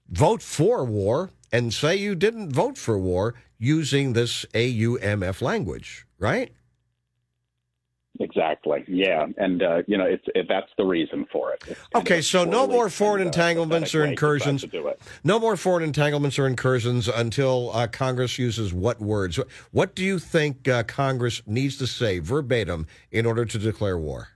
vote 0.09 0.41
for 0.41 0.83
war 0.83 1.31
and 1.51 1.73
say 1.73 1.95
you 1.95 2.15
didn't 2.15 2.51
vote 2.51 2.77
for 2.77 2.97
war 2.97 3.35
using 3.57 4.13
this 4.13 4.45
AUMF 4.53 5.41
language, 5.41 6.05
right? 6.19 6.51
Exactly. 8.19 8.83
Yeah, 8.87 9.27
and 9.37 9.61
uh, 9.61 9.83
you 9.85 9.97
know, 9.97 10.05
it's 10.05 10.23
it, 10.33 10.47
that's 10.49 10.71
the 10.77 10.85
reason 10.85 11.27
for 11.31 11.53
it. 11.53 11.63
It's 11.67 11.79
Okay, 11.93 12.21
so 12.21 12.45
no 12.45 12.65
more 12.65 12.89
foreign 12.89 13.21
and, 13.21 13.27
uh, 13.27 13.29
entanglements 13.29 13.93
or 13.93 13.99
pathetic 13.99 14.09
way 14.09 14.15
to 14.15 14.19
try 14.19 14.29
incursions. 14.29 14.61
to 14.61 14.67
do 14.67 14.87
it. 14.87 15.01
No 15.23 15.39
more 15.39 15.55
foreign 15.55 15.83
entanglements 15.83 16.39
or 16.39 16.47
incursions 16.47 17.07
until 17.07 17.71
uh, 17.73 17.87
Congress 17.87 18.39
uses 18.39 18.73
what 18.73 18.99
words? 18.99 19.39
What 19.71 19.93
do 19.93 20.03
you 20.03 20.17
think 20.19 20.67
uh, 20.67 20.83
Congress 20.83 21.41
needs 21.45 21.77
to 21.77 21.85
say 21.87 22.19
verbatim 22.19 22.87
in 23.11 23.25
order 23.27 23.45
to 23.45 23.57
declare 23.59 23.97
war? 23.99 24.29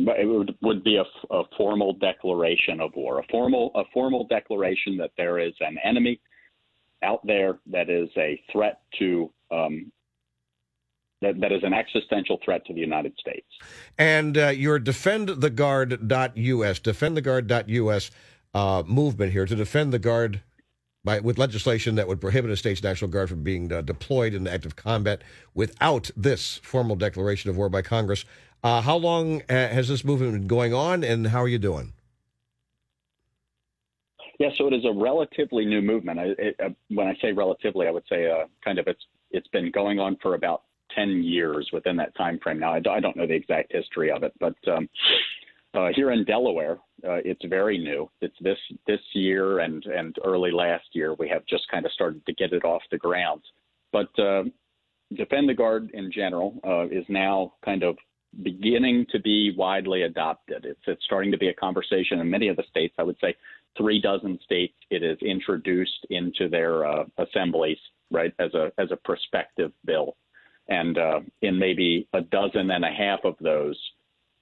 But 0.00 0.20
it 0.20 0.26
would, 0.26 0.54
would 0.62 0.84
be 0.84 0.96
a 0.96 1.42
formal 1.56 1.94
declaration 1.94 2.80
of 2.80 2.92
war, 2.94 3.18
a 3.18 3.24
formal 3.30 3.72
a 3.74 3.82
formal 3.92 4.26
declaration 4.28 4.96
that 4.98 5.10
there 5.16 5.40
is 5.40 5.54
an 5.60 5.76
enemy 5.84 6.20
out 7.02 7.26
there 7.26 7.58
that 7.66 7.90
is 7.90 8.08
a 8.16 8.40
threat 8.52 8.80
to 8.98 9.32
um, 9.50 9.90
that, 11.20 11.40
that 11.40 11.52
is 11.52 11.62
an 11.64 11.74
existential 11.74 12.38
threat 12.44 12.64
to 12.66 12.72
the 12.72 12.80
United 12.80 13.12
States. 13.18 13.46
And 13.98 14.38
uh, 14.38 14.48
your 14.48 14.78
defendtheguard.us, 14.78 16.80
defendtheguard.us 16.80 18.10
uh, 18.54 18.82
movement 18.86 19.32
here 19.32 19.46
to 19.46 19.56
defend 19.56 19.92
the 19.92 19.98
guard 19.98 20.42
by, 21.04 21.20
with 21.20 21.38
legislation 21.38 21.94
that 21.96 22.08
would 22.08 22.20
prohibit 22.20 22.50
a 22.50 22.56
state's 22.56 22.82
National 22.82 23.10
Guard 23.10 23.28
from 23.28 23.42
being 23.42 23.72
uh, 23.72 23.82
deployed 23.82 24.34
in 24.34 24.46
active 24.46 24.76
combat 24.76 25.22
without 25.54 26.10
this 26.16 26.58
formal 26.58 26.96
declaration 26.96 27.50
of 27.50 27.56
war 27.56 27.68
by 27.68 27.82
Congress. 27.82 28.24
Uh, 28.62 28.80
how 28.80 28.96
long 28.96 29.42
uh, 29.42 29.68
has 29.68 29.88
this 29.88 30.04
movement 30.04 30.32
been 30.32 30.46
going 30.46 30.74
on, 30.74 31.04
and 31.04 31.28
how 31.28 31.40
are 31.40 31.48
you 31.48 31.58
doing? 31.58 31.92
Yeah, 34.38 34.50
so 34.56 34.66
it 34.68 34.72
is 34.72 34.84
a 34.84 34.92
relatively 34.92 35.64
new 35.64 35.82
movement. 35.82 36.18
I, 36.18 36.24
it, 36.38 36.56
uh, 36.64 36.68
when 36.88 37.06
I 37.06 37.16
say 37.20 37.32
relatively, 37.32 37.86
I 37.86 37.90
would 37.90 38.04
say 38.08 38.30
uh, 38.30 38.46
kind 38.64 38.78
of 38.78 38.86
it's 38.86 39.04
it's 39.30 39.48
been 39.48 39.70
going 39.70 39.98
on 39.98 40.16
for 40.22 40.34
about 40.34 40.62
ten 40.94 41.22
years 41.22 41.70
within 41.72 41.96
that 41.96 42.16
time 42.16 42.38
frame. 42.42 42.58
Now, 42.58 42.74
I, 42.74 42.80
do, 42.80 42.90
I 42.90 43.00
don't 43.00 43.16
know 43.16 43.26
the 43.26 43.34
exact 43.34 43.72
history 43.72 44.10
of 44.10 44.22
it, 44.22 44.32
but 44.40 44.56
um, 44.68 44.88
uh, 45.74 45.88
here 45.94 46.12
in 46.12 46.24
Delaware, 46.24 46.78
uh, 47.04 47.20
it's 47.24 47.44
very 47.44 47.78
new. 47.78 48.10
It's 48.20 48.36
this 48.40 48.58
this 48.86 49.00
year 49.12 49.60
and 49.60 49.84
and 49.86 50.16
early 50.24 50.50
last 50.50 50.86
year 50.92 51.14
we 51.14 51.28
have 51.28 51.46
just 51.46 51.68
kind 51.70 51.86
of 51.86 51.92
started 51.92 52.24
to 52.26 52.32
get 52.32 52.52
it 52.52 52.64
off 52.64 52.82
the 52.90 52.98
ground. 52.98 53.42
But 53.92 54.18
uh, 54.18 54.44
defend 55.14 55.48
the 55.48 55.54
guard 55.54 55.90
in 55.94 56.10
general 56.12 56.60
is 56.90 57.04
now 57.08 57.54
kind 57.64 57.82
of 57.82 57.96
beginning 58.42 59.06
to 59.10 59.20
be 59.20 59.54
widely 59.56 60.02
adopted. 60.02 60.64
It's 60.64 60.80
it's 60.86 61.04
starting 61.04 61.32
to 61.32 61.38
be 61.38 61.48
a 61.48 61.54
conversation 61.54 62.20
in 62.20 62.30
many 62.30 62.48
of 62.48 62.56
the 62.56 62.64
states. 62.70 62.94
I 62.98 63.02
would 63.02 63.16
say 63.20 63.34
three 63.76 64.00
dozen 64.00 64.38
states 64.44 64.74
it 64.90 65.02
is 65.02 65.18
introduced 65.22 66.06
into 66.10 66.48
their 66.48 66.86
uh, 66.86 67.04
assemblies 67.18 67.78
right 68.10 68.32
as 68.38 68.52
a 68.54 68.72
as 68.78 68.90
a 68.90 68.96
prospective 68.96 69.72
bill 69.84 70.16
and 70.68 70.98
uh, 70.98 71.20
in 71.42 71.58
maybe 71.58 72.08
a 72.12 72.20
dozen 72.20 72.70
and 72.70 72.84
a 72.84 72.90
half 72.90 73.20
of 73.24 73.34
those 73.40 73.78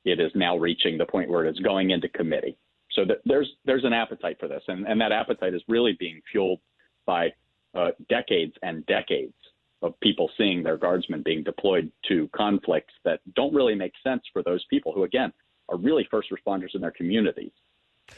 it 0.05 0.21
is 0.21 0.31
now 0.35 0.57
reaching 0.57 0.97
the 0.97 1.07
point 1.07 1.29
where 1.29 1.45
it 1.45 1.51
is 1.51 1.59
going 1.61 1.91
into 1.91 2.09
committee 2.09 2.57
so 2.93 3.05
th- 3.05 3.19
there's 3.25 3.51
there's 3.65 3.85
an 3.85 3.93
appetite 3.93 4.39
for 4.41 4.49
this 4.49 4.63
and, 4.69 4.87
and 4.87 5.01
that 5.01 5.13
appetite 5.13 5.55
is 5.55 5.63
really 5.69 5.97
being 5.99 6.21
fueled 6.31 6.61
by 7.05 7.29
uh, 7.75 7.91
decades 8.09 8.55
and 8.63 8.87
decades 8.87 9.35
of 9.83 9.99
people 10.01 10.31
seeing 10.39 10.63
their 10.63 10.77
guardsmen 10.77 11.23
being 11.23 11.43
deployed 11.43 11.91
to 12.09 12.29
conflicts 12.35 12.95
that 13.05 13.21
don't 13.35 13.55
really 13.55 13.75
make 13.75 13.93
sense 14.03 14.23
for 14.33 14.43
those 14.43 14.65
people 14.71 14.93
who 14.93 15.05
again 15.05 15.33
are 15.69 15.77
really 15.77 16.07
first 16.11 16.29
responders 16.31 16.75
in 16.75 16.81
their 16.81 16.93
communities 16.93 17.53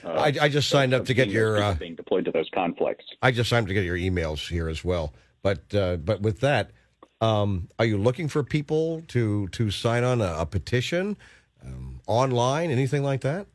uh, 0.05 0.11
I, 0.11 0.35
I 0.43 0.49
just 0.49 0.69
signed 0.69 0.93
up 0.95 1.07
to 1.07 1.15
get 1.15 1.29
your. 1.29 1.62
Uh, 1.62 1.75
being 1.75 1.95
deployed 1.95 2.27
to 2.27 2.31
those 2.31 2.49
conflicts. 2.55 3.05
I 3.23 3.31
just 3.31 3.49
signed 3.49 3.65
up 3.65 3.69
to 3.69 3.75
get 3.75 3.85
your 3.85 3.97
emails 3.97 4.49
here 4.49 4.69
as 4.69 4.85
well. 4.85 5.15
But 5.43 5.75
uh, 5.75 5.97
but 5.97 6.21
with 6.21 6.41
that, 6.41 6.73
um, 7.21 7.69
are 7.79 7.85
you 7.85 7.99
looking 7.99 8.29
for 8.29 8.43
people 8.45 9.03
to 9.09 9.49
to 9.49 9.71
sign 9.71 10.05
on 10.05 10.21
a, 10.21 10.35
a 10.41 10.47
petition 10.47 11.17
um, 11.65 12.00
online, 12.07 12.71
anything 12.71 13.03
like 13.03 13.23
that? 13.23 13.47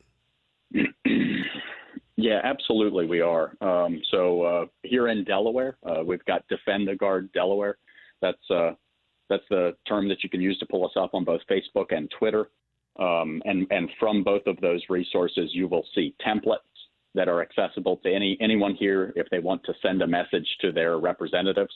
Yeah, 2.16 2.40
absolutely, 2.44 3.06
we 3.06 3.20
are. 3.20 3.52
Um, 3.60 4.00
so 4.10 4.42
uh, 4.42 4.66
here 4.82 5.08
in 5.08 5.24
Delaware, 5.24 5.76
uh, 5.84 6.02
we've 6.06 6.24
got 6.24 6.46
Defend 6.48 6.88
the 6.88 6.94
Guard 6.94 7.30
Delaware. 7.32 7.76
That's 8.20 8.50
uh, 8.50 8.72
that's 9.28 9.44
the 9.50 9.74
term 9.88 10.08
that 10.08 10.22
you 10.22 10.30
can 10.30 10.40
use 10.40 10.58
to 10.58 10.66
pull 10.66 10.84
us 10.84 10.92
up 10.96 11.14
on 11.14 11.24
both 11.24 11.40
Facebook 11.50 11.86
and 11.90 12.12
Twitter. 12.18 12.48
Um, 12.98 13.42
and 13.44 13.66
and 13.70 13.88
from 13.98 14.22
both 14.22 14.46
of 14.46 14.60
those 14.60 14.82
resources, 14.88 15.50
you 15.52 15.66
will 15.68 15.84
see 15.94 16.14
templates 16.24 16.58
that 17.14 17.28
are 17.28 17.42
accessible 17.42 17.96
to 17.98 18.12
any 18.12 18.36
anyone 18.40 18.74
here 18.74 19.12
if 19.16 19.28
they 19.30 19.38
want 19.38 19.62
to 19.64 19.74
send 19.82 20.02
a 20.02 20.06
message 20.06 20.46
to 20.60 20.72
their 20.72 20.98
representatives 20.98 21.72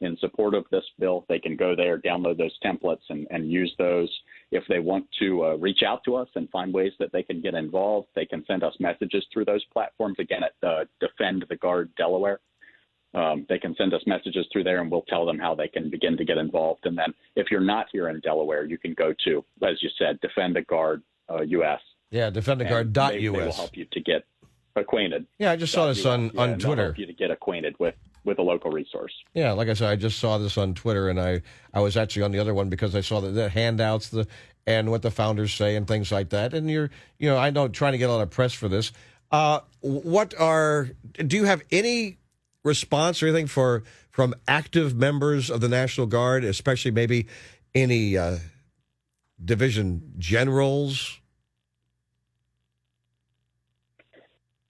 in 0.00 0.16
support 0.18 0.54
of 0.54 0.64
this 0.70 0.84
bill. 0.98 1.24
They 1.28 1.38
can 1.38 1.56
go 1.56 1.76
there, 1.76 1.98
download 1.98 2.38
those 2.38 2.58
templates, 2.64 3.02
and, 3.10 3.26
and 3.30 3.50
use 3.50 3.72
those. 3.78 4.10
If 4.50 4.64
they 4.68 4.78
want 4.78 5.06
to 5.18 5.44
uh, 5.44 5.56
reach 5.56 5.82
out 5.86 6.02
to 6.04 6.16
us 6.16 6.28
and 6.34 6.48
find 6.50 6.72
ways 6.72 6.92
that 6.98 7.12
they 7.12 7.22
can 7.22 7.40
get 7.40 7.54
involved, 7.54 8.08
they 8.14 8.24
can 8.24 8.44
send 8.46 8.64
us 8.64 8.74
messages 8.80 9.24
through 9.32 9.44
those 9.44 9.64
platforms. 9.72 10.16
Again, 10.18 10.42
at 10.42 10.66
uh, 10.66 10.84
Defend 11.00 11.44
the 11.48 11.56
Guard 11.56 11.90
Delaware. 11.96 12.40
Um, 13.12 13.44
they 13.48 13.58
can 13.58 13.74
send 13.76 13.92
us 13.92 14.02
messages 14.06 14.46
through 14.52 14.64
there, 14.64 14.80
and 14.80 14.90
we'll 14.90 15.02
tell 15.02 15.26
them 15.26 15.38
how 15.38 15.54
they 15.54 15.66
can 15.68 15.90
begin 15.90 16.16
to 16.16 16.24
get 16.24 16.38
involved. 16.38 16.86
And 16.86 16.96
then, 16.96 17.12
if 17.34 17.50
you're 17.50 17.60
not 17.60 17.86
here 17.90 18.08
in 18.08 18.20
Delaware, 18.20 18.64
you 18.64 18.78
can 18.78 18.94
go 18.94 19.12
to, 19.24 19.44
as 19.62 19.82
you 19.82 19.88
said, 19.98 20.20
Defend 20.20 20.54
the 20.54 20.62
Guard 20.62 21.02
uh, 21.28 21.42
US. 21.42 21.80
Yeah, 22.10 22.26
and 22.26 22.34
they, 22.34 23.18
they 23.20 23.28
will 23.28 23.52
help 23.52 23.76
you 23.76 23.86
to 23.92 24.00
get 24.00 24.24
acquainted. 24.76 25.26
Yeah, 25.38 25.52
I 25.52 25.56
just 25.56 25.72
saw 25.72 25.86
this 25.86 26.04
on, 26.06 26.30
Yeah, 26.34 26.40
on 26.40 26.58
Twitter. 26.58 26.84
help 26.84 26.98
you 26.98 27.06
to 27.06 27.12
get 27.12 27.30
acquainted 27.30 27.78
with 27.78 27.94
with 28.22 28.38
a 28.38 28.42
local 28.42 28.70
resource. 28.70 29.12
Yeah, 29.32 29.52
like 29.52 29.68
I 29.68 29.72
said, 29.74 29.88
I 29.88 29.96
just 29.96 30.18
saw 30.18 30.36
this 30.36 30.58
on 30.58 30.74
Twitter, 30.74 31.08
and 31.08 31.18
I, 31.18 31.40
I 31.72 31.80
was 31.80 31.96
actually 31.96 32.22
on 32.22 32.32
the 32.32 32.38
other 32.38 32.52
one 32.52 32.68
because 32.68 32.94
I 32.94 33.00
saw 33.00 33.20
the, 33.20 33.30
the 33.30 33.48
handouts, 33.48 34.10
the 34.10 34.26
and 34.66 34.90
what 34.90 35.02
the 35.02 35.10
founders 35.10 35.54
say 35.54 35.74
and 35.74 35.88
things 35.88 36.12
like 36.12 36.28
that. 36.30 36.52
And 36.52 36.70
you're, 36.70 36.90
you 37.18 37.28
know, 37.28 37.38
I 37.38 37.50
know 37.50 37.66
trying 37.68 37.92
to 37.92 37.98
get 37.98 38.10
a 38.10 38.12
lot 38.12 38.20
of 38.20 38.30
press 38.30 38.52
for 38.52 38.68
this. 38.68 38.92
Uh, 39.32 39.60
what 39.80 40.34
are? 40.38 40.90
Do 41.14 41.36
you 41.36 41.44
have 41.44 41.62
any 41.72 42.18
response 42.64 43.22
or 43.22 43.26
anything 43.26 43.46
for 43.46 43.82
from 44.10 44.34
active 44.48 44.94
members 44.94 45.50
of 45.50 45.60
the 45.60 45.68
National 45.68 46.06
Guard, 46.06 46.44
especially 46.44 46.90
maybe 46.90 47.26
any 47.74 48.16
uh, 48.16 48.38
division 49.42 50.12
generals? 50.18 51.20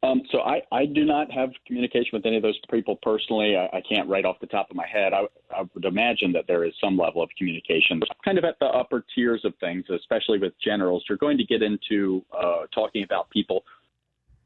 Um, 0.02 0.22
so 0.32 0.40
I, 0.40 0.62
I 0.72 0.86
do 0.86 1.04
not 1.04 1.30
have 1.30 1.50
communication 1.66 2.10
with 2.14 2.24
any 2.24 2.36
of 2.36 2.42
those 2.42 2.58
people 2.70 2.96
personally. 3.02 3.54
I, 3.56 3.66
I 3.76 3.82
can't 3.86 4.08
right 4.08 4.24
off 4.24 4.40
the 4.40 4.46
top 4.46 4.70
of 4.70 4.76
my 4.76 4.86
head. 4.86 5.12
I, 5.12 5.24
I 5.54 5.62
would 5.74 5.84
imagine 5.84 6.32
that 6.32 6.46
there 6.46 6.64
is 6.64 6.72
some 6.82 6.96
level 6.96 7.22
of 7.22 7.28
communication, 7.36 8.00
kind 8.24 8.38
of 8.38 8.44
at 8.44 8.58
the 8.60 8.66
upper 8.66 9.04
tiers 9.14 9.44
of 9.44 9.52
things, 9.60 9.84
especially 9.90 10.38
with 10.38 10.54
generals. 10.64 11.04
You're 11.06 11.18
going 11.18 11.36
to 11.36 11.44
get 11.44 11.62
into 11.62 12.24
uh, 12.32 12.62
talking 12.74 13.02
about 13.02 13.28
people 13.28 13.62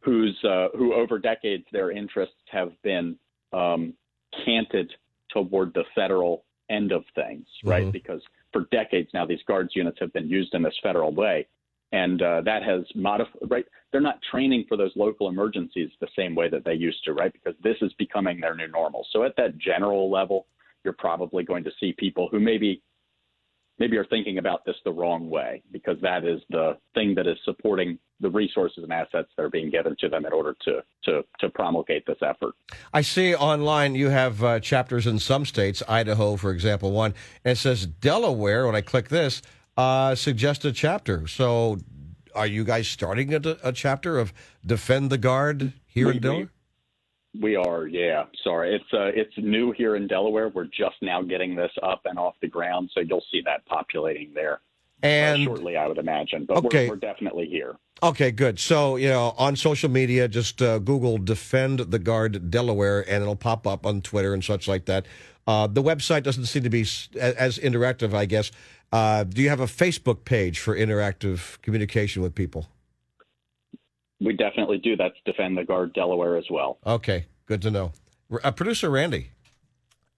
whose 0.00 0.36
uh, 0.44 0.68
who 0.76 0.92
over 0.92 1.18
decades 1.20 1.64
their 1.72 1.92
interests 1.92 2.34
have 2.50 2.72
been 2.82 3.16
um, 3.54 3.94
canted 4.44 4.92
toward 5.30 5.72
the 5.74 5.84
federal 5.94 6.44
end 6.70 6.92
of 6.92 7.04
things, 7.14 7.46
right? 7.64 7.86
Mhm. 7.86 7.92
Because 7.92 8.22
for 8.52 8.62
decades 8.70 9.12
now, 9.14 9.24
these 9.26 9.42
guards 9.42 9.74
units 9.76 9.98
have 10.00 10.12
been 10.12 10.28
used 10.28 10.54
in 10.54 10.62
this 10.62 10.78
federal 10.82 11.12
way, 11.12 11.46
and 11.92 12.20
uh, 12.22 12.40
that 12.42 12.62
has 12.62 12.82
modified. 12.94 13.50
Right, 13.50 13.66
they're 13.90 14.00
not 14.00 14.20
training 14.22 14.64
for 14.68 14.76
those 14.76 14.94
local 14.96 15.28
emergencies 15.28 15.90
the 16.00 16.08
same 16.16 16.34
way 16.34 16.48
that 16.48 16.64
they 16.64 16.74
used 16.74 17.04
to, 17.04 17.12
right? 17.12 17.32
Because 17.32 17.54
this 17.62 17.76
is 17.80 17.92
becoming 17.94 18.40
their 18.40 18.54
new 18.54 18.68
normal. 18.68 19.06
So 19.12 19.24
at 19.24 19.36
that 19.36 19.56
general 19.58 20.10
level, 20.10 20.46
you're 20.82 20.94
probably 20.94 21.44
going 21.44 21.64
to 21.64 21.72
see 21.80 21.92
people 21.92 22.28
who 22.30 22.40
maybe 22.40 22.82
maybe 23.78 23.96
are 23.96 24.04
thinking 24.04 24.38
about 24.38 24.64
this 24.64 24.76
the 24.84 24.92
wrong 24.92 25.28
way 25.28 25.62
because 25.72 25.96
that 26.00 26.24
is 26.24 26.40
the 26.50 26.76
thing 26.94 27.14
that 27.14 27.26
is 27.26 27.36
supporting 27.44 27.98
the 28.20 28.30
resources 28.30 28.84
and 28.84 28.92
assets 28.92 29.28
that 29.36 29.42
are 29.42 29.50
being 29.50 29.70
given 29.70 29.96
to 30.00 30.08
them 30.08 30.24
in 30.24 30.32
order 30.32 30.56
to 30.64 30.82
to, 31.04 31.22
to 31.40 31.48
promulgate 31.50 32.06
this 32.06 32.18
effort. 32.22 32.54
I 32.92 33.02
see 33.02 33.34
online 33.34 33.94
you 33.94 34.08
have 34.10 34.42
uh, 34.42 34.60
chapters 34.60 35.06
in 35.06 35.18
some 35.18 35.44
states, 35.44 35.82
Idaho, 35.88 36.36
for 36.36 36.50
example, 36.50 36.92
one, 36.92 37.14
and 37.44 37.52
it 37.52 37.58
says 37.58 37.86
Delaware. 37.86 38.66
When 38.66 38.76
I 38.76 38.80
click 38.80 39.08
this, 39.08 39.42
uh, 39.76 40.14
suggest 40.14 40.64
a 40.64 40.72
chapter. 40.72 41.26
So, 41.26 41.78
are 42.34 42.46
you 42.46 42.64
guys 42.64 42.88
starting 42.88 43.34
a, 43.34 43.56
a 43.62 43.72
chapter 43.72 44.18
of 44.18 44.32
Defend 44.64 45.10
the 45.10 45.18
Guard 45.18 45.72
here 45.86 46.06
we, 46.06 46.14
in 46.14 46.20
Delaware? 46.20 46.50
We 47.40 47.56
are, 47.56 47.86
yeah. 47.86 48.24
Sorry, 48.44 48.74
it's 48.76 48.92
uh, 48.92 49.10
it's 49.14 49.32
new 49.36 49.72
here 49.72 49.96
in 49.96 50.06
Delaware. 50.06 50.50
We're 50.50 50.64
just 50.64 50.96
now 51.02 51.22
getting 51.22 51.56
this 51.56 51.72
up 51.82 52.02
and 52.04 52.18
off 52.18 52.34
the 52.40 52.48
ground, 52.48 52.90
so 52.94 53.00
you'll 53.00 53.24
see 53.30 53.42
that 53.44 53.66
populating 53.66 54.32
there 54.34 54.60
uh, 55.02 55.06
and 55.06 55.44
shortly, 55.44 55.76
I 55.76 55.86
would 55.86 55.98
imagine. 55.98 56.46
But 56.46 56.58
okay. 56.64 56.84
we're, 56.84 56.94
we're, 56.94 57.00
definitely 57.00 57.46
here. 57.46 57.76
Okay, 58.02 58.30
good. 58.30 58.58
So 58.58 58.96
you 58.96 59.08
know, 59.08 59.34
on 59.36 59.56
social 59.56 59.90
media, 59.90 60.28
just 60.28 60.62
uh, 60.62 60.78
Google 60.78 61.18
"Defend 61.18 61.80
the 61.80 61.98
Guard 61.98 62.50
Delaware" 62.50 63.00
and 63.08 63.22
it'll 63.22 63.36
pop 63.36 63.66
up 63.66 63.84
on 63.84 64.00
Twitter 64.00 64.32
and 64.32 64.42
such 64.42 64.66
like 64.68 64.86
that. 64.86 65.06
Uh, 65.46 65.66
the 65.66 65.82
website 65.82 66.22
doesn't 66.22 66.46
seem 66.46 66.62
to 66.62 66.70
be 66.70 66.82
as 67.20 67.58
interactive, 67.58 68.14
I 68.14 68.24
guess. 68.24 68.50
Uh, 68.92 69.24
do 69.24 69.42
you 69.42 69.50
have 69.50 69.60
a 69.60 69.66
Facebook 69.66 70.24
page 70.24 70.58
for 70.58 70.74
interactive 70.74 71.60
communication 71.62 72.22
with 72.22 72.34
people? 72.34 72.68
We 74.24 74.32
definitely 74.32 74.78
do. 74.78 74.96
That's 74.96 75.16
Defend 75.24 75.56
the 75.56 75.64
Guard 75.64 75.92
Delaware 75.92 76.36
as 76.36 76.46
well. 76.50 76.78
Okay, 76.86 77.26
good 77.46 77.62
to 77.62 77.70
know. 77.70 77.92
Uh, 78.42 78.50
Producer 78.50 78.90
Randy. 78.90 79.30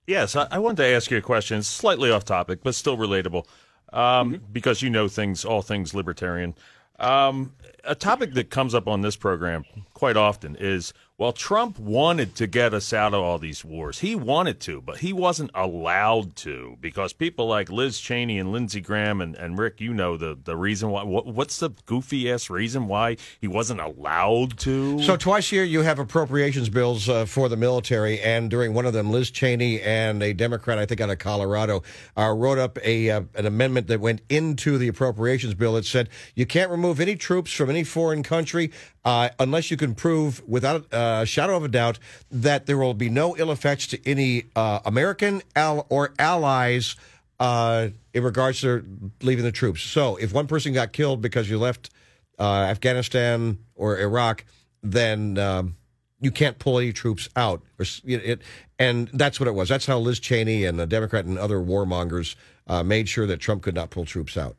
Yes, 0.06 0.36
I, 0.36 0.46
I, 0.50 0.58
wanted 0.60 0.76
to 0.78 0.86
ask 0.86 1.10
you 1.10 1.16
a 1.16 1.22
question. 1.22 1.58
It's 1.58 1.66
slightly 1.66 2.10
off 2.10 2.24
topic, 2.24 2.60
but 2.62 2.76
still 2.76 2.96
relatable, 2.96 3.44
um, 3.92 4.34
mm-hmm. 4.34 4.52
because 4.52 4.80
you 4.80 4.88
know 4.88 5.08
things, 5.08 5.44
all 5.44 5.62
things 5.62 5.94
libertarian. 5.94 6.54
Um, 7.00 7.54
a 7.84 7.94
topic 7.94 8.34
that 8.34 8.48
comes 8.50 8.74
up 8.74 8.86
on 8.86 9.00
this 9.00 9.16
program 9.16 9.64
quite 9.94 10.16
often 10.16 10.56
is 10.56 10.94
well, 11.18 11.32
Trump 11.32 11.78
wanted 11.78 12.34
to 12.34 12.46
get 12.46 12.74
us 12.74 12.92
out 12.92 13.14
of 13.14 13.22
all 13.22 13.38
these 13.38 13.64
wars. 13.64 14.00
He 14.00 14.14
wanted 14.14 14.60
to, 14.60 14.82
but 14.82 14.98
he 14.98 15.14
wasn't 15.14 15.50
allowed 15.54 16.36
to 16.36 16.76
because 16.78 17.14
people 17.14 17.46
like 17.46 17.70
Liz 17.70 17.98
Cheney 17.98 18.38
and 18.38 18.52
Lindsey 18.52 18.82
Graham 18.82 19.22
and, 19.22 19.34
and 19.34 19.58
Rick, 19.58 19.80
you 19.80 19.94
know 19.94 20.18
the, 20.18 20.38
the 20.44 20.58
reason 20.58 20.90
why. 20.90 21.04
What, 21.04 21.26
what's 21.26 21.58
the 21.58 21.70
goofy 21.86 22.30
ass 22.30 22.50
reason 22.50 22.86
why 22.86 23.16
he 23.40 23.48
wasn't 23.48 23.80
allowed 23.80 24.58
to? 24.58 25.02
So 25.04 25.16
twice 25.16 25.50
a 25.52 25.54
year 25.54 25.64
you 25.64 25.80
have 25.80 25.98
appropriations 25.98 26.68
bills 26.68 27.08
uh, 27.08 27.24
for 27.24 27.48
the 27.48 27.56
military, 27.56 28.20
and 28.20 28.50
during 28.50 28.74
one 28.74 28.84
of 28.84 28.92
them, 28.92 29.10
Liz 29.10 29.30
Cheney 29.30 29.80
and 29.80 30.22
a 30.22 30.34
Democrat, 30.34 30.78
I 30.78 30.84
think 30.84 31.00
out 31.00 31.08
of 31.08 31.18
Colorado, 31.18 31.82
uh, 32.18 32.28
wrote 32.36 32.58
up 32.58 32.78
a 32.84 33.08
uh, 33.08 33.22
an 33.34 33.46
amendment 33.46 33.86
that 33.86 34.00
went 34.00 34.20
into 34.28 34.76
the 34.76 34.88
appropriations 34.88 35.54
bill 35.54 35.72
that 35.74 35.86
said 35.86 36.10
you 36.34 36.44
can't 36.44 36.70
remove 36.70 37.00
any 37.00 37.16
troops 37.16 37.52
from 37.52 37.70
any 37.70 37.84
foreign 37.84 38.22
country 38.22 38.70
uh, 39.06 39.28
unless 39.38 39.70
you 39.70 39.76
can 39.76 39.94
prove 39.94 40.42
without 40.48 40.84
a 40.90 41.24
shadow 41.24 41.56
of 41.56 41.62
a 41.62 41.68
doubt 41.68 42.00
that 42.28 42.66
there 42.66 42.76
will 42.76 42.92
be 42.92 43.08
no 43.08 43.36
ill 43.36 43.52
effects 43.52 43.86
to 43.86 44.08
any 44.08 44.46
uh, 44.56 44.80
American 44.84 45.42
al- 45.54 45.86
or 45.88 46.12
allies 46.18 46.96
uh, 47.38 47.86
in 48.12 48.22
regards 48.24 48.60
to 48.62 48.84
leaving 49.22 49.44
the 49.44 49.52
troops. 49.52 49.80
So 49.82 50.16
if 50.16 50.32
one 50.32 50.48
person 50.48 50.72
got 50.72 50.92
killed 50.92 51.22
because 51.22 51.48
you 51.48 51.56
left 51.56 51.90
uh, 52.40 52.66
Afghanistan 52.68 53.58
or 53.76 53.96
Iraq, 53.96 54.44
then 54.82 55.38
um, 55.38 55.76
you 56.20 56.32
can't 56.32 56.58
pull 56.58 56.80
any 56.80 56.92
troops 56.92 57.28
out. 57.36 57.62
Or, 57.78 57.86
it, 58.04 58.42
and 58.76 59.08
that's 59.12 59.38
what 59.38 59.46
it 59.46 59.54
was. 59.54 59.68
That's 59.68 59.86
how 59.86 59.98
Liz 59.98 60.18
Cheney 60.18 60.64
and 60.64 60.80
the 60.80 60.86
Democrat 60.86 61.26
and 61.26 61.38
other 61.38 61.58
warmongers 61.58 62.34
uh, 62.66 62.82
made 62.82 63.08
sure 63.08 63.28
that 63.28 63.36
Trump 63.36 63.62
could 63.62 63.74
not 63.76 63.90
pull 63.90 64.04
troops 64.04 64.36
out. 64.36 64.56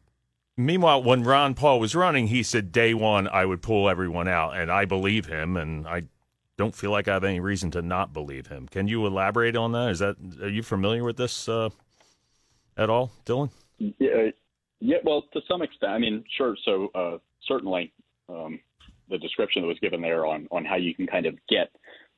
Meanwhile, 0.60 1.04
when 1.04 1.24
Ron 1.24 1.54
Paul 1.54 1.80
was 1.80 1.94
running, 1.94 2.28
he 2.28 2.42
said 2.42 2.72
day 2.72 2.96
one 2.96 3.28
I 3.28 3.46
would 3.46 3.62
pull 3.62 3.88
everyone 3.88 4.28
out, 4.28 4.58
and 4.58 4.72
I 4.72 4.86
believe 4.86 5.28
him, 5.28 5.56
and 5.56 5.88
I 5.88 6.04
don't 6.58 6.74
feel 6.74 6.90
like 6.90 7.08
I 7.08 7.14
have 7.14 7.24
any 7.24 7.40
reason 7.40 7.70
to 7.72 7.84
not 7.84 8.12
believe 8.12 8.48
him. 8.48 8.68
Can 8.68 8.88
you 8.88 9.06
elaborate 9.06 9.56
on 9.56 9.72
that? 9.74 9.92
Is 9.92 10.00
that 10.00 10.18
are 10.42 10.50
you 10.50 10.64
familiar 10.64 11.04
with 11.04 11.16
this 11.16 11.48
uh, 11.48 11.70
at 12.76 12.90
all, 12.90 13.12
Dylan? 13.26 13.52
Yeah, 13.78 14.32
yeah. 14.80 14.98
Well, 15.04 15.26
to 15.34 15.42
some 15.48 15.62
extent, 15.62 15.92
I 15.92 16.00
mean, 16.00 16.24
sure. 16.36 16.56
So 16.66 16.90
uh, 16.96 17.18
certainly, 17.44 17.94
um, 18.28 18.60
the 19.10 19.20
description 19.20 19.62
that 19.62 19.68
was 19.68 19.80
given 19.80 20.02
there 20.02 20.26
on 20.26 20.48
on 20.50 20.66
how 20.66 20.78
you 20.78 20.96
can 20.96 21.06
kind 21.06 21.28
of 21.28 21.36
get 21.48 21.70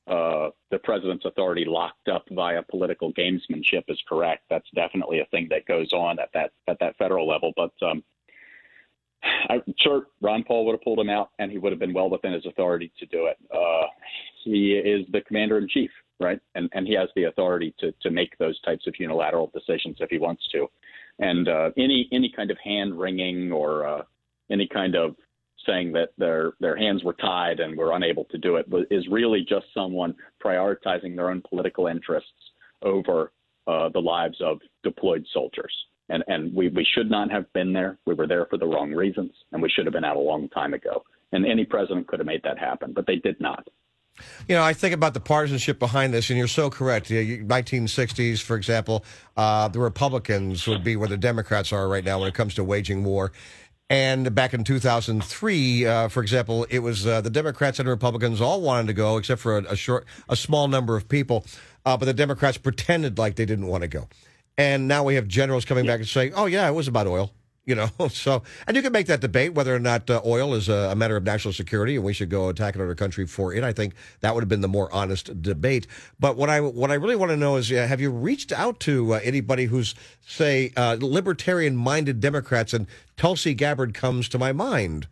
uh, 0.08 0.50
the 0.72 0.80
president's 0.80 1.26
authority 1.26 1.66
locked 1.66 2.08
up 2.08 2.26
via 2.32 2.64
political 2.64 3.12
gamesmanship 3.14 3.84
is 3.90 4.02
correct. 4.08 4.44
That's 4.50 4.70
definitely 4.74 5.20
a 5.20 5.26
thing 5.26 5.48
that 5.50 5.66
goes 5.66 5.92
on 5.92 6.20
at 6.20 6.30
that 6.34 6.52
at 6.70 6.80
that 6.80 6.96
federal 6.98 7.28
level. 7.28 7.52
But 7.58 7.74
um, 7.82 8.02
I'm 9.50 9.62
sure 9.80 10.08
Ron 10.22 10.44
Paul 10.44 10.66
would 10.66 10.74
have 10.74 10.82
pulled 10.82 11.00
him 11.00 11.10
out, 11.10 11.32
and 11.40 11.52
he 11.52 11.58
would 11.58 11.72
have 11.72 11.80
been 11.80 11.94
well 11.94 12.10
within 12.10 12.34
his 12.34 12.46
authority 12.46 12.92
to 13.00 13.06
do 13.08 13.28
it. 13.28 13.38
Uh, 13.54 13.88
he 14.44 14.74
is 14.74 15.06
the 15.12 15.22
commander 15.22 15.58
in 15.58 15.68
chief, 15.68 15.92
right? 16.20 16.40
And 16.56 16.70
and 16.74 16.88
he 16.88 16.94
has 16.94 17.10
the 17.16 17.26
authority 17.26 17.74
to 17.80 17.92
to 18.02 18.12
make 18.12 18.38
those 18.38 18.60
types 18.62 18.88
of 18.88 18.94
unilateral 19.00 19.52
decisions 19.54 19.98
if 20.00 20.10
he 20.10 20.20
wants 20.20 20.48
to. 20.54 20.68
And 21.20 21.48
uh, 21.48 21.72
any 21.78 22.08
any 22.12 22.32
kind 22.36 22.52
of 22.52 22.58
hand 22.64 22.98
wringing 22.98 23.52
or 23.52 23.88
uh, 23.88 24.04
any 24.50 24.68
kind 24.68 24.96
of 24.96 25.16
saying 25.66 25.92
that 25.94 26.10
their 26.18 26.54
their 26.60 26.78
hands 26.78 27.04
were 27.04 27.14
tied 27.14 27.60
and 27.60 27.78
were 27.78 27.94
unable 27.94 28.26
to 28.26 28.38
do 28.38 28.56
it 28.56 28.66
is 28.90 29.06
really 29.10 29.46
just 29.48 29.66
someone 29.74 30.16
prioritizing 30.44 31.16
their 31.16 31.30
own 31.30 31.44
political 31.48 31.88
interests 31.88 32.30
over 32.82 33.34
uh, 33.68 33.90
the 33.90 34.00
lives 34.00 34.38
of 34.42 34.60
deployed 34.84 35.26
soldiers 35.34 35.74
and 36.10 36.24
and 36.28 36.54
we 36.54 36.70
we 36.70 36.86
should 36.96 37.10
not 37.10 37.32
have 37.32 37.52
been 37.54 37.74
there. 37.74 37.98
We 38.06 38.14
were 38.14 38.28
there 38.28 38.46
for 38.46 38.58
the 38.58 38.68
wrong 38.68 38.92
reasons, 38.92 39.32
and 39.52 39.62
we 39.62 39.70
should 39.70 39.86
have 39.86 39.94
been 39.94 40.06
out 40.06 40.18
a 40.18 40.22
long 40.22 40.50
time 40.50 40.74
ago. 40.74 41.04
And 41.32 41.46
any 41.46 41.66
president 41.66 42.08
could 42.08 42.20
have 42.20 42.28
made 42.28 42.42
that 42.44 42.58
happen, 42.58 42.94
but 42.94 43.06
they 43.06 43.18
did 43.18 43.40
not. 43.40 43.68
You 44.48 44.56
know, 44.56 44.64
I 44.64 44.74
think 44.74 44.94
about 44.94 45.14
the 45.14 45.20
partisanship 45.20 45.80
behind 45.80 46.14
this, 46.14 46.30
and 46.30 46.38
you're 46.38 46.48
so 46.48 46.70
correct. 46.70 47.10
1960s, 47.10 48.42
for 48.42 48.58
example, 48.58 49.06
uh, 49.38 49.68
the 49.70 49.80
Republicans 49.80 50.68
would 50.68 50.84
be 50.84 50.96
where 50.96 51.08
the 51.08 51.18
Democrats 51.18 51.72
are 51.72 51.88
right 51.88 52.04
now 52.04 52.20
when 52.20 52.28
it 52.28 52.34
comes 52.34 52.56
to 52.56 52.64
waging 52.64 53.04
war. 53.04 53.32
And 53.92 54.36
back 54.36 54.54
in 54.54 54.64
2003, 54.64 55.86
uh, 55.86 56.08
for 56.10 56.22
example, 56.22 56.66
it 56.70 56.80
was 56.80 57.08
uh, 57.08 57.22
the 57.22 57.30
Democrats 57.32 57.80
and 57.80 57.90
Republicans 57.90 58.40
all 58.40 58.62
wanted 58.62 58.88
to 58.88 58.94
go, 58.94 59.18
except 59.18 59.42
for 59.42 59.58
a, 59.58 59.64
a 59.64 59.76
short, 59.76 60.06
a 60.28 60.36
small 60.36 60.68
number 60.68 60.96
of 60.96 61.10
people. 61.10 61.44
Uh, 61.86 61.98
but 61.98 62.06
the 62.06 62.14
Democrats 62.14 62.58
pretended 62.58 63.18
like 63.18 63.36
they 63.36 63.46
didn't 63.46 63.68
want 63.68 63.82
to 63.82 63.88
go. 63.88 64.08
And 64.60 64.90
now 64.90 65.06
we 65.06 65.16
have 65.16 65.26
generals 65.26 65.64
coming 65.64 65.86
back 65.86 66.00
and 66.02 66.08
saying, 66.08 66.34
"Oh 66.36 66.46
yeah, 66.46 66.68
it 66.68 66.74
was 66.74 66.90
about 66.90 67.08
oil." 67.08 67.32
You 67.66 67.76
know, 67.76 67.90
so 68.10 68.44
and 68.68 68.76
you 68.76 68.84
can 68.84 68.92
make 68.92 69.08
that 69.08 69.22
debate 69.22 69.54
whether 69.54 69.74
or 69.74 69.80
not 69.80 70.10
uh, 70.10 70.22
oil 70.26 70.54
is 70.54 70.68
a, 70.68 70.90
a, 70.92 70.96
matter 70.96 71.16
of 71.16 71.24
national 71.24 71.54
security 71.54 71.96
and 71.96 72.04
we 72.04 72.12
should 72.12 72.30
go 72.30 72.50
attack 72.50 72.76
another 72.76 72.94
country 72.94 73.26
for 73.26 73.54
it. 73.54 73.64
I 73.64 73.72
think 73.72 73.94
that 74.20 74.34
would 74.34 74.42
have 74.42 74.50
been 74.50 74.60
the 74.60 74.68
more 74.68 74.94
honest 74.94 75.42
debate. 75.42 75.88
But 76.20 76.36
what 76.36 76.50
I 76.50 76.60
what 76.60 76.92
I 76.92 76.96
really 76.96 77.16
want 77.16 77.30
to 77.30 77.38
know 77.38 77.56
is, 77.56 77.72
uh, 77.72 77.88
have 77.88 78.02
you 78.02 78.12
reached 78.12 78.52
out 78.52 78.82
to 78.82 79.14
uh, 79.14 79.22
anybody 79.24 79.64
who's 79.64 79.96
say 80.28 80.74
uh, 80.76 80.98
libertarian 81.00 81.78
minded 81.78 82.20
Democrats? 82.20 82.74
And 82.74 82.86
Tulsi 83.16 83.54
Gabbard 83.54 83.94
comes 83.94 84.28
to 84.28 84.38
my 84.38 84.52
mind. 84.52 85.08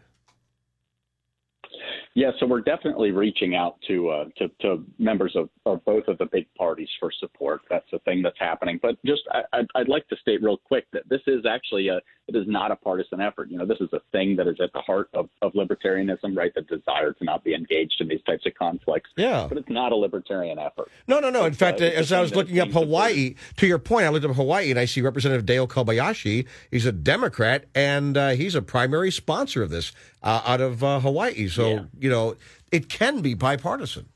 Yeah, 2.18 2.32
so 2.40 2.48
we're 2.48 2.62
definitely 2.62 3.12
reaching 3.12 3.54
out 3.54 3.76
to 3.88 4.10
uh, 4.10 4.26
to, 4.38 4.50
to, 4.62 4.84
members 4.98 5.36
of, 5.36 5.50
of, 5.68 5.86
both 5.86 6.08
of 6.08 6.18
the 6.18 6.26
big 6.26 6.48
parties 6.56 6.90
for 7.00 7.12
support. 7.20 7.62
That's 7.70 7.86
a 7.94 8.00
thing 8.00 8.24
that's 8.24 8.40
happening. 8.40 8.80
But 8.82 8.96
just 9.06 9.22
I, 9.54 9.66
would 9.76 9.88
like 9.88 10.08
to 10.08 10.16
state 10.16 10.42
real 10.42 10.58
quick 10.58 10.88
that 10.94 11.08
this 11.08 11.22
is 11.28 11.46
actually 11.48 11.90
a 11.90 11.98
it 12.28 12.36
is 12.36 12.46
not 12.48 12.72
a 12.72 12.76
partisan 12.76 13.22
effort. 13.22 13.52
You 13.52 13.60
know, 13.60 13.68
this 13.68 13.78
is 13.80 13.90
a 13.94 14.00
thing 14.12 14.36
that 14.38 14.48
is 14.48 14.56
at 14.60 14.74
the 14.74 14.82
heart 14.82 15.10
of, 15.14 15.30
of 15.44 15.54
libertarianism, 15.54 16.36
right? 16.36 16.52
The 16.56 16.64
desire 16.64 17.14
to 17.14 17.24
not 17.24 17.44
be 17.44 17.54
engaged 17.54 18.02
in 18.02 18.08
these 18.08 18.24
types 18.26 18.48
of 18.48 18.56
conflicts. 18.56 19.12
Yeah, 19.16 19.46
but 19.48 19.60
it's 19.60 19.70
not 19.70 19.92
a 19.92 19.96
libertarian 19.96 20.58
effort. 20.58 20.90
No, 21.08 21.20
no, 21.20 21.30
no. 21.30 21.46
In 21.46 21.54
fact, 21.54 21.82
uh, 21.82 21.86
as 21.86 22.12
I 22.12 22.20
was 22.20 22.34
looking 22.34 22.60
up 22.60 22.70
Hawaii, 22.70 23.36
to 23.58 23.68
your 23.68 23.78
point, 23.78 24.08
I 24.08 24.10
looked 24.10 24.26
up 24.26 24.36
Hawaii 24.36 24.72
and 24.72 24.80
I 24.80 24.86
see 24.86 25.02
Representative 25.02 25.46
Dale 25.46 25.68
Kobayashi. 25.68 26.48
He's 26.72 26.88
a 26.88 26.92
Democrat 26.92 27.66
and 27.76 28.18
uh, 28.18 28.30
he's 28.30 28.56
a 28.56 28.64
primary 28.64 29.12
sponsor 29.12 29.62
of 29.62 29.70
this 29.70 29.92
uh, 30.24 30.42
out 30.46 30.62
of 30.62 30.84
uh, 30.84 31.00
Hawaii. 31.00 31.48
So, 31.48 31.70
yeah. 31.70 31.84
you 32.00 32.10
know, 32.10 32.36
it 32.72 32.90
can 32.90 33.22
be 33.22 33.34
bipartisan. 33.34 34.10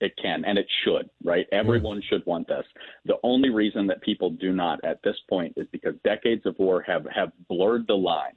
It 0.00 0.12
can 0.20 0.44
and 0.44 0.58
it 0.58 0.66
should, 0.84 1.08
right? 1.24 1.46
Everyone 1.52 2.02
should 2.06 2.24
want 2.26 2.48
this. 2.48 2.66
The 3.06 3.16
only 3.22 3.48
reason 3.48 3.86
that 3.86 4.02
people 4.02 4.28
do 4.28 4.52
not 4.52 4.78
at 4.84 5.02
this 5.02 5.16
point 5.28 5.54
is 5.56 5.66
because 5.72 5.94
decades 6.04 6.44
of 6.44 6.58
war 6.58 6.82
have, 6.82 7.06
have 7.14 7.32
blurred 7.48 7.86
the 7.86 7.94
lines. 7.94 8.36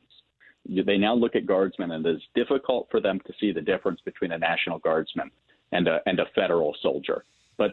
They 0.65 0.97
now 0.97 1.15
look 1.15 1.35
at 1.35 1.45
guardsmen 1.45 1.91
and 1.91 2.05
it's 2.05 2.23
difficult 2.33 2.87
for 2.89 3.01
them 3.01 3.19
to 3.25 3.33
see 3.41 3.51
the 3.51 3.61
difference 3.61 3.99
between 4.05 4.31
a 4.31 4.37
National 4.37 4.79
Guardsman 4.79 5.31
and 5.73 5.87
a, 5.87 5.99
and 6.05 6.19
a 6.19 6.25
federal 6.33 6.75
soldier. 6.81 7.25
But 7.57 7.71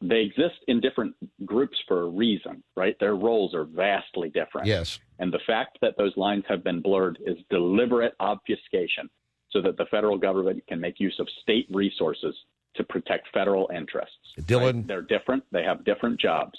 they 0.00 0.20
exist 0.20 0.56
in 0.68 0.80
different 0.80 1.14
groups 1.44 1.76
for 1.88 2.02
a 2.02 2.08
reason, 2.08 2.62
right? 2.76 2.96
Their 3.00 3.16
roles 3.16 3.54
are 3.54 3.64
vastly 3.64 4.30
different. 4.30 4.66
Yes. 4.66 5.00
And 5.18 5.32
the 5.32 5.40
fact 5.46 5.78
that 5.80 5.94
those 5.98 6.16
lines 6.16 6.44
have 6.48 6.62
been 6.62 6.80
blurred 6.80 7.18
is 7.26 7.36
deliberate 7.50 8.14
obfuscation 8.20 9.10
so 9.50 9.60
that 9.62 9.76
the 9.76 9.86
federal 9.90 10.18
government 10.18 10.62
can 10.68 10.80
make 10.80 11.00
use 11.00 11.16
of 11.18 11.26
state 11.42 11.66
resources 11.70 12.34
to 12.76 12.84
protect 12.84 13.28
federal 13.34 13.68
interests. 13.74 14.14
Dylan, 14.40 14.74
right? 14.74 14.86
they're 14.86 15.02
different. 15.02 15.42
They 15.50 15.64
have 15.64 15.84
different 15.84 16.20
jobs. 16.20 16.58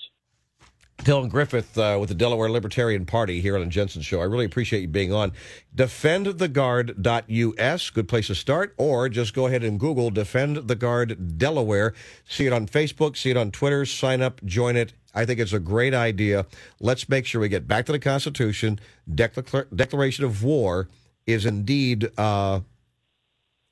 Dylan 1.03 1.29
Griffith 1.29 1.77
uh, 1.77 1.97
with 1.99 2.09
the 2.09 2.15
Delaware 2.15 2.49
Libertarian 2.49 3.05
Party 3.05 3.39
here 3.39 3.55
on 3.55 3.61
the 3.61 3.67
Jensen 3.67 4.01
Show. 4.01 4.19
I 4.19 4.25
really 4.25 4.43
appreciate 4.43 4.81
you 4.81 4.89
being 4.89 5.13
on. 5.13 5.31
DefendTheGuard.us, 5.75 7.89
good 7.91 8.09
place 8.09 8.27
to 8.27 8.35
start, 8.35 8.75
or 8.77 9.07
just 9.07 9.33
go 9.33 9.47
ahead 9.47 9.63
and 9.63 9.79
Google 9.79 10.11
Defend 10.11 10.57
the 10.57 10.75
Guard 10.75 11.37
Delaware. 11.37 11.93
See 12.27 12.47
it 12.47 12.53
on 12.53 12.67
Facebook, 12.67 13.15
see 13.15 13.29
it 13.29 13.37
on 13.37 13.51
Twitter, 13.51 13.85
sign 13.85 14.21
up, 14.21 14.43
join 14.43 14.75
it. 14.75 14.91
I 15.15 15.23
think 15.25 15.39
it's 15.39 15.53
a 15.53 15.59
great 15.59 15.93
idea. 15.93 16.45
Let's 16.81 17.07
make 17.07 17.25
sure 17.25 17.39
we 17.39 17.47
get 17.47 17.65
back 17.65 17.85
to 17.85 17.93
the 17.93 17.99
Constitution. 17.99 18.77
Declar- 19.13 19.67
declaration 19.73 20.25
of 20.25 20.43
war 20.43 20.89
is 21.25 21.45
indeed 21.45 22.11
uh, 22.17 22.59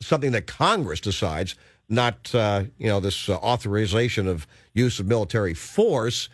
something 0.01 0.31
that 0.31 0.47
Congress 0.47 1.01
decides, 1.01 1.55
not 1.89 2.33
uh, 2.33 2.63
you 2.77 2.87
know 2.87 3.01
this 3.01 3.27
uh, 3.27 3.35
authorization 3.35 4.27
of 4.27 4.47
use 4.73 4.97
of 4.99 5.07
military 5.07 5.53
force 5.53 6.29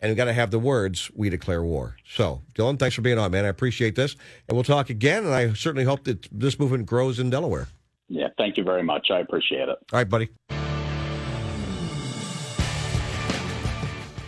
and 0.00 0.10
we've 0.10 0.16
got 0.16 0.26
to 0.26 0.32
have 0.32 0.50
the 0.50 0.58
words 0.58 1.10
"We 1.14 1.30
declare 1.30 1.62
war." 1.62 1.96
So, 2.08 2.42
Dylan, 2.54 2.78
thanks 2.78 2.94
for 2.94 3.02
being 3.02 3.18
on, 3.18 3.30
man. 3.30 3.44
I 3.44 3.48
appreciate 3.48 3.94
this, 3.96 4.16
and 4.48 4.56
we'll 4.56 4.64
talk 4.64 4.90
again. 4.90 5.24
And 5.24 5.34
I 5.34 5.52
certainly 5.52 5.84
hope 5.84 6.04
that 6.04 6.28
this 6.30 6.58
movement 6.58 6.86
grows 6.86 7.18
in 7.18 7.30
Delaware. 7.30 7.68
Yeah, 8.08 8.28
thank 8.38 8.56
you 8.56 8.64
very 8.64 8.82
much. 8.82 9.10
I 9.10 9.20
appreciate 9.20 9.68
it. 9.68 9.76
All 9.92 9.98
right, 9.98 10.08
buddy. 10.08 10.28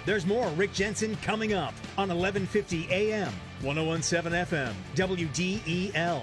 There's 0.06 0.26
more 0.26 0.48
Rick 0.50 0.72
Jensen 0.72 1.16
coming 1.16 1.52
up 1.52 1.74
on 1.96 2.08
1150 2.08 2.88
AM, 2.90 3.32
1017 3.62 4.32
FM, 4.32 4.74
WDEL. 4.94 6.22